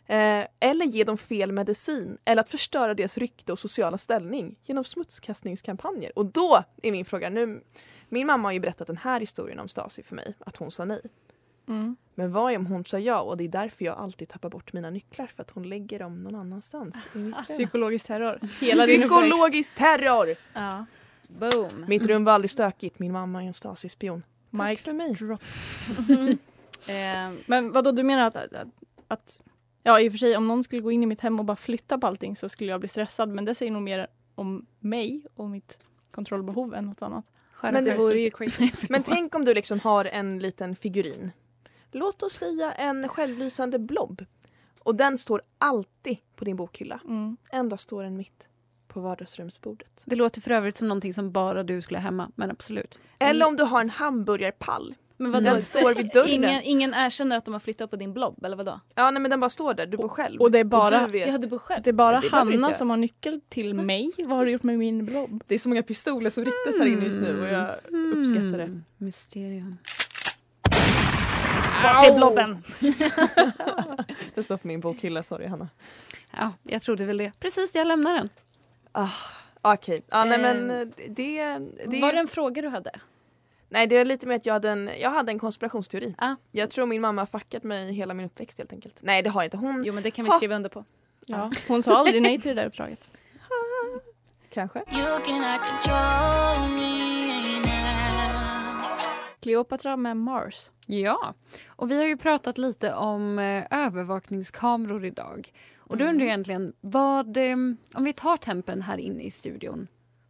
Eh, 0.05 0.47
eller 0.59 0.85
ge 0.85 1.03
dem 1.03 1.17
fel 1.17 1.51
medicin 1.51 2.17
eller 2.25 2.41
att 2.41 2.49
förstöra 2.49 2.93
deras 2.93 3.17
rykte 3.17 3.51
och 3.51 3.59
sociala 3.59 3.97
ställning 3.97 4.55
genom 4.63 4.83
smutskastningskampanjer. 4.83 6.19
Och 6.19 6.25
då 6.25 6.63
är 6.83 6.91
min 6.91 7.05
fråga 7.05 7.29
nu, 7.29 7.63
min 8.09 8.27
mamma 8.27 8.47
har 8.47 8.53
ju 8.53 8.59
berättat 8.59 8.87
den 8.87 8.97
här 8.97 9.19
historien 9.19 9.59
om 9.59 9.67
Stasi 9.67 10.03
för 10.03 10.15
mig, 10.15 10.33
att 10.39 10.57
hon 10.57 10.71
sa 10.71 10.85
nej. 10.85 11.01
Mm. 11.67 11.95
Men 12.13 12.31
vad 12.31 12.53
är 12.53 12.57
om 12.57 12.65
hon 12.65 12.85
sa 12.85 12.99
ja 12.99 13.21
och 13.21 13.37
det 13.37 13.43
är 13.43 13.49
därför 13.49 13.85
jag 13.85 13.97
alltid 13.97 14.29
tappar 14.29 14.49
bort 14.49 14.73
mina 14.73 14.89
nycklar 14.89 15.27
för 15.27 15.43
att 15.43 15.51
hon 15.51 15.69
lägger 15.69 15.99
dem 15.99 16.23
någon 16.23 16.35
annanstans. 16.35 17.05
rum. 17.13 17.35
Psykologisk 17.47 18.07
terror. 18.07 18.39
Hela. 18.61 18.83
Psykologisk 18.83 19.75
terror! 19.75 20.35
ja. 20.53 20.85
Boom. 21.27 21.85
Mitt 21.87 22.05
rum 22.05 22.23
var 22.23 22.33
aldrig 22.33 22.51
stökigt, 22.51 22.99
min 22.99 23.11
mamma 23.11 23.43
är 23.43 23.47
en 23.47 23.53
Stasi-spion. 23.53 24.23
Mic 24.49 24.79
för 24.79 24.93
mig. 24.93 25.13
drop. 25.13 25.41
Eh, 26.87 27.31
Men 27.45 27.71
vadå, 27.71 27.91
du 27.91 28.03
menar 28.03 28.23
att, 28.23 28.35
att, 28.35 28.67
att... 29.07 29.41
Ja, 29.83 29.99
i 29.99 30.07
och 30.07 30.11
för 30.13 30.17
sig, 30.17 30.37
om 30.37 30.47
någon 30.47 30.63
skulle 30.63 30.81
gå 30.81 30.91
in 30.91 31.03
i 31.03 31.05
mitt 31.05 31.21
hem 31.21 31.39
och 31.39 31.45
bara 31.45 31.57
flytta 31.57 31.97
på 31.97 32.07
allting 32.07 32.35
så 32.35 32.49
skulle 32.49 32.71
jag 32.71 32.79
bli 32.79 32.89
stressad. 32.89 33.29
Men 33.29 33.45
det 33.45 33.55
säger 33.55 33.71
nog 33.71 33.81
mer 33.81 34.07
om 34.35 34.65
mig 34.79 35.25
och 35.35 35.49
mitt 35.49 35.79
kontrollbehov 36.11 36.73
än 36.75 36.85
något 36.85 37.01
annat. 37.01 37.25
Men 37.61 37.83
det 37.83 37.97
vore 37.97 38.19
ju 38.19 38.29
crazy. 38.29 38.71
Men 38.89 39.03
tänk 39.03 39.35
om 39.35 39.45
du 39.45 39.53
liksom 39.53 39.79
har 39.79 40.05
en 40.05 40.39
liten 40.39 40.75
figurin. 40.75 41.31
Låt 41.91 42.23
oss 42.23 42.33
säga 42.33 42.73
en 42.73 43.07
självlysande 43.07 43.79
blob. 43.79 44.25
Och 44.79 44.95
den 44.95 45.17
står 45.17 45.41
alltid 45.57 46.17
på 46.35 46.45
din 46.45 46.55
bokhylla. 46.55 46.99
Mm. 47.05 47.37
En 47.49 47.69
dag 47.69 47.79
står 47.79 48.03
den 48.03 48.17
mitt 48.17 48.47
på 48.95 49.01
vardagsrumsbordet. 49.01 50.01
Det 50.05 50.15
låter 50.15 50.41
för 50.41 50.51
övrigt 50.51 50.77
som 50.77 50.87
någonting 50.87 51.13
som 51.13 51.31
bara 51.31 51.63
du 51.63 51.81
skulle 51.81 51.97
ha 51.97 52.03
hemma, 52.03 52.31
men 52.35 52.51
absolut. 52.51 52.99
Eller 53.19 53.47
om 53.47 53.55
du 53.55 53.63
har 53.63 53.81
en 53.81 53.89
hamburgerpall. 53.89 54.95
Men 55.17 55.31
vadå? 55.31 55.45
Den 55.45 55.61
står 55.61 55.93
vid 55.93 56.11
dörren. 56.13 56.29
Ingen, 56.29 56.61
ingen 56.63 56.93
erkänner 56.93 57.37
att 57.37 57.45
de 57.45 57.53
har 57.53 57.59
flyttat 57.59 57.89
på 57.89 57.95
din 57.95 58.13
blobb 58.13 58.45
eller 58.45 58.57
vadå? 58.57 58.79
Ja 58.95 59.11
nej 59.11 59.21
men 59.21 59.31
den 59.31 59.39
bara 59.39 59.49
står 59.49 59.73
där, 59.73 59.85
du 59.85 59.97
bor 59.97 60.07
själv. 60.07 60.41
Och 60.41 60.51
det 60.51 60.59
är 60.59 60.63
bara, 60.63 61.05
du 61.05 61.11
vet. 61.11 61.27
Ja, 61.27 61.37
du 61.37 61.47
bor 61.47 61.57
själv. 61.57 61.83
det 61.83 61.89
är 61.89 61.93
bara 61.93 62.21
Det 62.21 62.27
Hanna 62.27 62.73
som 62.73 62.89
har 62.89 62.97
nyckel 62.97 63.41
till 63.49 63.73
mig. 63.73 64.11
Vad 64.17 64.37
har 64.37 64.45
du 64.45 64.51
gjort 64.51 64.63
med 64.63 64.79
min 64.79 65.05
blobb? 65.05 65.43
Det 65.47 65.55
är 65.55 65.59
så 65.59 65.69
många 65.69 65.83
pistoler 65.83 66.29
som 66.29 66.45
riktas 66.45 66.79
här 66.79 66.85
inne 66.85 67.05
just 67.05 67.19
nu 67.19 67.41
och 67.41 67.47
jag 67.47 67.69
uppskattar 68.17 68.57
det. 68.57 68.63
Mm. 68.63 68.83
Mysterium. 68.97 69.77
Vart 71.83 72.03
är 72.07 72.15
blobben? 72.15 72.63
Den 74.35 74.43
står 74.43 74.57
på 74.57 74.67
min 74.67 74.79
bokhylla, 74.79 75.23
sorry 75.23 75.47
Hanna. 75.47 75.69
Ja, 76.37 76.53
jag 76.63 76.81
trodde 76.81 77.05
väl 77.05 77.17
det. 77.17 77.31
Precis, 77.39 77.75
jag 77.75 77.87
lämnar 77.87 78.13
den. 78.13 78.29
Ah, 78.97 79.09
Okej, 79.61 80.01
ja, 80.09 80.23
nej 80.25 80.35
Eh, 80.37 80.41
men 80.41 80.71
eh, 80.71 80.87
det... 81.09 81.57
det 81.87 82.01
Var 82.01 82.13
det 82.13 82.19
en 82.19 82.27
fråga 82.27 82.61
du 82.61 82.67
hade? 82.67 82.91
Nej 83.69 83.87
det 83.87 83.97
är 83.97 84.05
lite 84.05 84.27
mer 84.27 84.35
att 84.35 84.45
jag 84.45 84.53
hade 84.53 84.69
en, 84.69 84.89
jag 84.99 85.09
hade 85.11 85.31
en 85.31 85.39
konspirationsteori. 85.39 86.15
Ah. 86.17 86.35
Jag 86.51 86.69
tror 86.71 86.85
min 86.85 87.01
mamma 87.01 87.21
har 87.21 87.25
fuckat 87.39 87.63
mig 87.63 87.93
hela 87.93 88.13
min 88.13 88.25
uppväxt 88.25 88.57
helt 88.57 88.73
enkelt. 88.73 88.99
Nej 89.01 89.21
det 89.21 89.29
har 89.29 89.41
jag 89.41 89.47
inte. 89.47 89.57
Hon 89.57 89.83
Jo 89.85 89.93
men 89.93 90.03
det 90.03 90.11
kan 90.11 90.25
vi 90.25 90.31
Ha. 90.31 90.37
skriva 90.37 90.55
under 90.55 90.69
på. 90.69 90.85
Ja, 91.25 91.51
hon 91.67 91.83
sa 91.83 91.97
aldrig 91.97 92.21
nej 92.21 92.39
till 92.41 92.55
det 92.55 92.61
där 92.61 92.67
uppdraget. 92.67 93.09
kanske. 94.53 94.83
Cleopatra 99.39 99.97
med 99.97 100.17
Mars. 100.17 100.69
Ja, 100.87 101.33
och 101.67 101.91
vi 101.91 101.97
har 101.97 102.03
ju 102.05 102.17
pratat 102.17 102.57
lite 102.57 102.93
om 102.93 103.39
eh, 103.39 103.63
övervakningskameror 103.85 105.05
idag. 105.05 105.51
Och 105.87 105.97
då 105.97 106.03
Mm. 106.03 106.13
undrar 106.13 106.25
jag 106.25 106.29
egentligen, 106.33 106.73
vad, 106.81 107.37
eh, 107.37 107.53
om 107.93 108.03
vi 108.03 108.13
tar 108.13 108.37
tempen 108.37 108.81
här 108.81 108.97
inne 108.97 109.23
i 109.23 109.31
studion, 109.31 109.87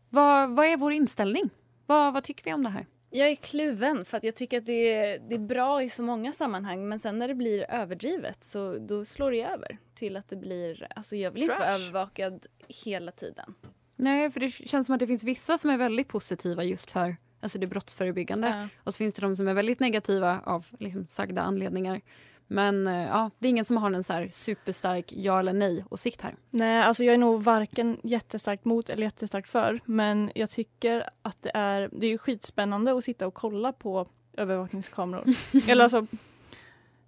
vad, 0.10 0.50
vad 0.56 0.66
är 0.66 0.78
vår 0.78 0.92
inställning? 0.94 1.50
Vad, 1.86 2.14
vad 2.14 2.24
tycker 2.24 2.44
vi 2.46 2.54
om 2.54 2.64
det 2.64 2.70
här? 2.70 2.86
Jag 3.10 3.30
är 3.30 3.36
kluven 3.36 4.06
för 4.06 4.18
att 4.18 4.24
jag 4.24 4.36
tycker 4.36 4.58
att 4.58 4.66
det 4.66 4.94
är, 4.94 5.20
det 5.30 5.36
är 5.36 5.40
bra 5.40 5.84
i 5.84 5.90
så 5.90 6.04
många 6.04 6.34
sammanhang 6.34 6.88
men 6.90 7.00
sen 7.00 7.20
när 7.20 7.28
det 7.28 7.36
blir 7.36 7.66
överdrivet 7.72 8.44
så 8.44 8.78
då 8.78 9.06
slår 9.06 9.32
det 9.32 9.44
över 9.44 9.78
till 9.94 10.18
att 10.18 10.30
det 10.30 10.36
blir, 10.36 10.88
alltså 10.96 11.16
jag 11.16 11.32
vill 11.32 11.44
inte 11.44 11.60
vara 11.60 11.70
Trash. 11.70 11.82
övervakad 11.84 12.46
hela 12.86 13.12
tiden. 13.12 13.54
Nej, 13.96 14.32
för 14.32 14.40
det 14.40 14.50
känns 14.52 14.86
som 14.86 14.94
att 14.96 15.00
det 15.00 15.08
finns 15.08 15.24
vissa 15.24 15.58
som 15.58 15.70
är 15.70 15.78
väldigt 15.78 16.08
positiva 16.08 16.64
just 16.64 16.92
för 16.92 17.16
alltså 17.42 17.60
det 17.60 17.68
brottsförebyggande. 17.68 18.48
Ja. 18.48 18.68
Och 18.84 18.94
så 18.94 18.98
finns 18.98 19.14
det 19.14 19.22
de 19.22 19.36
som 19.36 19.48
är 19.48 19.54
väldigt 19.54 19.80
negativa 19.80 20.42
av 20.46 20.66
liksom, 20.80 21.08
sagda 21.08 21.42
anledningar. 21.42 22.02
Men 22.48 22.88
eh, 22.88 23.08
ja, 23.08 23.32
det 23.40 23.48
är 23.48 23.50
ingen 23.50 23.66
som 23.66 23.78
har 23.78 23.92
en 23.92 24.04
så 24.04 24.14
här 24.14 24.30
superstark 24.32 25.14
ja 25.16 25.40
eller 25.40 25.54
nej-åsikt 25.54 26.22
här. 26.22 26.36
Nej, 26.52 26.84
alltså 26.84 27.04
jag 27.04 27.14
är 27.14 27.18
nog 27.18 27.44
varken 27.44 27.98
jättestarkt 28.04 28.66
mot 28.66 28.90
eller 28.90 29.04
jättestarkt 29.04 29.50
för. 29.50 29.80
Men 29.86 30.32
jag 30.36 30.50
tycker 30.50 31.10
att 31.22 31.38
det 31.42 31.52
är, 31.54 31.90
det 31.92 32.06
är 32.06 32.10
ju 32.10 32.18
skitspännande 32.18 32.98
att 32.98 33.04
sitta 33.04 33.28
och 33.28 33.34
kolla 33.34 33.74
på 33.74 34.08
övervakningskameror. 34.38 35.26
eller 35.68 35.84
alltså, 35.84 36.08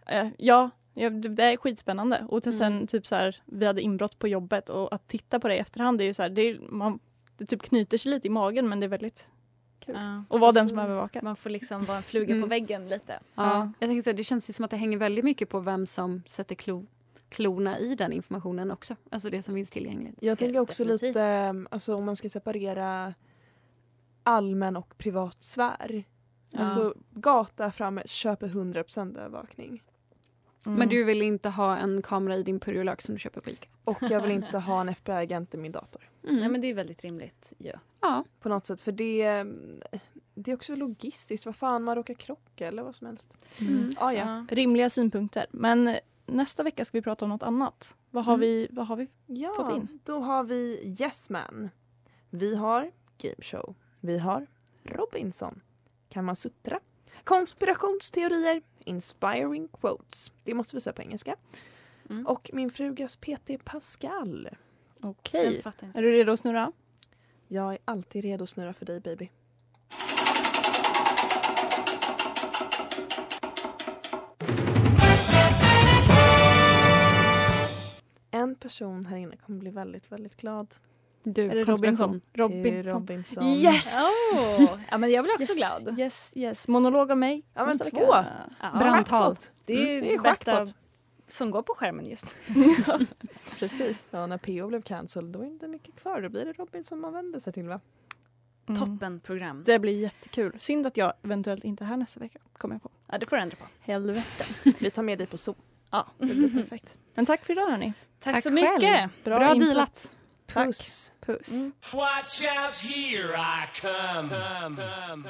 eh, 0.06 0.28
ja, 0.38 0.70
ja, 0.94 1.10
det 1.10 1.44
är 1.44 1.58
skitspännande. 1.58 2.26
Och 2.30 2.44
till 2.44 2.58
sen 2.58 2.74
Mm. 2.74 2.88
typ 2.88 3.08
så 3.08 3.16
här, 3.16 3.42
vi 3.46 3.66
hade 3.66 3.82
inbrott 3.82 4.20
på 4.20 4.28
jobbet 4.28 4.70
och 4.70 4.94
att 4.94 5.08
titta 5.08 5.40
på 5.40 5.48
det 5.48 5.56
i 5.56 5.60
efterhand, 5.60 5.98
det 5.98 6.04
är 6.04 6.06
ju 6.06 6.14
så 6.14 6.22
här, 6.22 6.30
det, 6.30 6.42
är, 6.42 6.60
man, 6.60 7.00
det 7.38 7.46
typ 7.46 7.62
knyter 7.62 7.98
sig 7.98 8.12
lite 8.12 8.28
i 8.28 8.30
magen 8.30 8.70
men 8.70 8.80
det 8.80 8.86
är 8.86 8.88
väldigt 8.88 9.30
kul. 9.88 9.96
Ja. 9.96 10.24
Och 10.30 10.40
vara 10.40 10.52
den 10.52 10.68
som 10.68 10.80
övervakar. 10.80 11.22
Man 11.22 11.36
får 11.36 11.50
liksom 11.50 11.86
vara 11.86 11.98
en 11.98 12.04
fluga 12.04 12.28
på 12.34 12.38
Mm. 12.38 12.50
väggen 12.50 12.90
lite. 12.90 13.20
Ja. 13.36 13.72
Jag 13.80 13.90
tänker 13.90 14.02
så 14.02 14.10
här, 14.10 14.18
det 14.18 14.24
känns 14.24 14.50
ju 14.50 14.54
som 14.54 14.66
att 14.66 14.72
det 14.72 14.78
hänger 14.78 14.98
väldigt 14.98 15.26
mycket 15.26 15.50
på 15.50 15.60
vem 15.60 15.86
som 15.86 16.22
sätter 16.28 16.56
klo, 16.56 16.86
klorna 17.30 17.80
i 17.80 17.96
den 17.96 18.14
informationen 18.14 18.72
också. 18.72 18.96
Alltså 19.10 19.30
det 19.30 19.44
som 19.44 19.56
finns 19.56 19.72
tillgängligt. 19.72 20.16
Jag 20.22 20.38
tänker 20.40 20.60
också 20.60 20.84
definitivt. 20.84 21.08
lite, 21.16 21.48
um, 21.50 21.68
alltså 21.72 21.96
om 21.96 22.06
man 22.06 22.16
ska 22.16 22.30
separera 22.30 23.14
allmän 24.24 24.78
och 24.78 24.98
privat 24.98 25.44
sfär. 25.44 26.04
Ja. 26.52 26.60
Alltså 26.60 26.94
gata 27.12 27.72
framme 27.72 28.04
köper 28.06 28.48
100% 28.48 29.18
övervakning. 29.18 29.84
Mm. 30.66 30.80
Men 30.80 30.90
du 30.90 31.04
vill 31.04 31.22
inte 31.22 31.50
ha 31.50 31.78
en 31.78 32.02
kamera 32.02 32.36
i 32.36 32.44
din 32.44 32.60
purjolök 32.60 33.02
som 33.02 33.16
du 33.16 33.20
köper 33.20 33.42
på 33.42 33.50
Ica? 33.50 33.68
Och 33.84 33.98
jag 34.02 34.22
vill 34.22 34.32
inte 34.32 34.58
ha 34.58 34.82
en 34.82 34.90
FBI-agent 34.90 35.54
i 35.54 35.58
min 35.58 35.72
dator. 35.72 36.10
Mm. 36.24 36.36
Nej 36.40 36.50
men 36.50 36.62
det 36.62 36.68
är 36.68 36.74
väldigt 36.74 37.04
rimligt 37.04 37.54
ju. 37.58 37.72
Ja. 38.02 38.24
På 38.40 38.50
något 38.50 38.66
sätt 38.66 38.82
för 38.82 38.92
det, 38.92 39.44
det 40.36 40.52
är 40.52 40.56
också 40.56 40.76
logistiskt. 40.76 41.46
Vad 41.46 41.56
fan 41.56 41.84
man 41.84 41.96
råkar 41.96 42.14
krocka 42.14 42.68
eller 42.68 42.84
vad 42.84 42.96
som 42.96 43.08
helst. 43.08 43.38
Mm. 43.62 43.92
Ah, 43.98 44.12
ja. 44.12 44.46
Rimliga 44.50 44.90
synpunkter. 44.90 45.46
Men 45.52 45.96
nästa 46.26 46.64
vecka 46.64 46.86
ska 46.86 46.98
vi 46.98 47.02
prata 47.02 47.26
om 47.26 47.30
något 47.30 47.44
annat. 47.44 47.96
Vad 48.12 48.26
har, 48.26 48.34
Mm. 48.34 48.42
vi, 48.42 48.68
vad 48.72 48.88
har 48.88 48.96
vi? 48.96 49.08
Ja, 49.26 49.54
Fått 49.56 49.76
in. 49.76 50.00
då 50.04 50.20
har 50.20 50.44
vi 50.44 50.96
Yes 51.02 51.30
Man. 51.30 51.70
Vi 52.30 52.56
har 52.56 52.92
Game 53.18 53.36
Show. 53.42 53.76
Vi 54.02 54.18
har 54.20 54.48
Robinson. 54.84 55.62
Kamasutra. 56.10 56.80
Konspirationsteorier. 57.24 58.62
Inspiring 58.88 59.68
quotes. 59.68 60.32
Det 60.44 60.54
måste 60.54 60.76
vi 60.76 60.82
säga 60.82 60.94
på 60.94 61.02
engelska. 61.02 61.36
Mm. 62.10 62.28
Och 62.28 62.50
min 62.54 62.70
frugas 62.70 63.16
PT 63.16 63.52
Pascal. 63.66 64.50
Okej. 65.02 65.64
Är 65.94 66.02
du 66.02 66.12
redo 66.12 66.32
att 66.32 66.40
snurra? 66.40 66.72
Jag 67.48 67.74
är 67.74 67.80
alltid 67.86 68.24
redo 68.24 68.44
att 68.44 68.50
snurra 68.50 68.74
för 68.74 68.86
dig 68.86 69.00
baby. 69.00 69.30
En 78.32 78.56
person 78.56 79.06
här 79.06 79.18
inne 79.18 79.38
kommer 79.38 79.60
bli 79.60 79.70
väldigt, 79.70 80.12
väldigt 80.12 80.36
glad. 80.36 80.76
Du, 81.34 81.44
Är 81.52 81.56
det. 81.56 81.64
Robinson? 81.64 82.22
Robinson. 82.34 82.94
Robinson. 82.94 83.44
Yes! 83.44 83.96
Oh, 84.60 84.80
ja 84.92 84.98
men 84.98 85.12
jag 85.12 85.24
blir 85.24 85.34
också 85.34 85.54
yes, 85.54 85.58
glad. 85.58 86.00
Yes, 86.00 86.34
yes. 86.36 86.68
Monolog 86.68 87.12
av 87.12 87.18
mig. 87.18 87.44
Ja, 87.54 87.66
men 87.66 87.80
två. 87.80 88.16
Ja, 88.62 88.80
Brandtal. 88.80 89.36
Det 89.66 89.74
är 89.74 89.98
Mm, 89.98 90.10
det 90.10 90.14
är 90.14 90.20
bästa 90.20 90.68
som 91.28 91.52
går 91.52 91.62
på 91.62 91.74
skärmen 91.74 92.06
just 92.06 92.38
Precis. 93.60 94.06
Ja, 94.10 94.28
när 94.28 94.38
PO 94.38 94.68
blev 94.68 94.82
cancelled 94.82 95.32
då 95.32 95.40
är 95.40 95.44
det 95.44 95.50
inte 95.52 95.68
mycket 95.68 95.96
kvar. 95.96 96.22
Då 96.22 96.30
blir 96.30 96.46
det 96.46 96.54
Robinson 96.54 97.00
man 97.00 97.14
vänder 97.14 97.40
sig 97.40 97.54
till 97.54 97.68
va? 97.68 97.80
Mm. 98.70 98.80
Toppen 98.82 99.20
program. 99.20 99.64
Det 99.66 99.80
blir 99.80 100.00
jättekul. 100.00 100.56
Synd 100.60 100.88
att 100.88 100.98
jag 100.98 101.14
eventuellt 101.24 101.64
inte 101.64 101.84
är 101.84 101.86
här 101.86 101.98
nästa 101.98 102.20
vecka. 102.20 102.40
Kommer 102.54 102.76
jag 102.76 102.82
på. 102.84 102.90
Ja, 103.08 103.18
det 103.18 103.30
får 103.30 103.36
du 103.36 103.42
ändra 103.42 103.58
på. 103.58 103.66
Helvete. 103.80 104.46
Vi 104.80 104.90
tar 104.92 105.04
med 105.04 105.18
dig 105.18 105.28
på 105.28 105.38
Zoom. 105.38 105.56
Ja, 105.92 106.08
det 106.18 106.26
blir 106.26 106.50
perfekt. 106.50 106.98
Men 107.16 107.26
tack 107.26 107.46
för 107.46 107.54
idag 107.54 107.68
hörni. 107.72 107.94
Tack, 108.20 108.34
Tack 108.34 108.44
så 108.44 108.50
själv. 108.50 108.74
mycket. 108.74 109.24
Bra, 109.24 109.40
Bra 109.40 109.56
dealat. 109.56 110.12
Puss. 110.48 111.12
Puss. 111.22 111.72
Watch 111.94 112.46
out, 112.46 112.74
here 112.76 113.36
I 113.36 113.68
come. 113.80 114.30
come, 114.30 114.76
come, 114.76 115.24
come. 115.24 115.30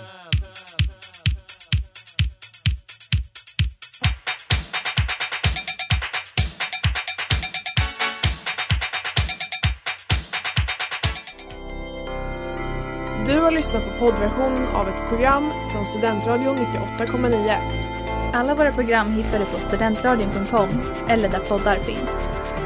Du 13.27 13.39
har 13.39 13.51
lyssnat 13.51 13.83
på 13.83 13.99
poddversionen 13.99 14.67
av 14.67 14.87
ett 14.87 15.09
program 15.09 15.51
från 15.71 15.85
Studentradion 15.85 16.57
98,9. 16.57 18.33
Alla 18.33 18.55
våra 18.55 18.71
program 18.71 19.11
hittar 19.11 19.39
du 19.39 19.45
på 19.45 19.59
studentradion.com 19.59 20.69
eller 21.07 21.29
där 21.29 21.39
poddar 21.39 21.75
finns. 21.75 22.11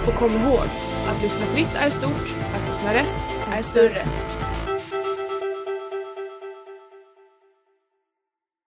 Och 0.07 0.13
kom 0.13 0.31
ihåg, 0.31 0.65
att 1.07 1.21
lyssna 1.21 1.45
fritt 1.45 1.75
är 1.75 1.89
stort, 1.89 2.40
att 2.85 2.95
rätt 2.95 3.37
är 3.51 3.63
större. 3.63 4.05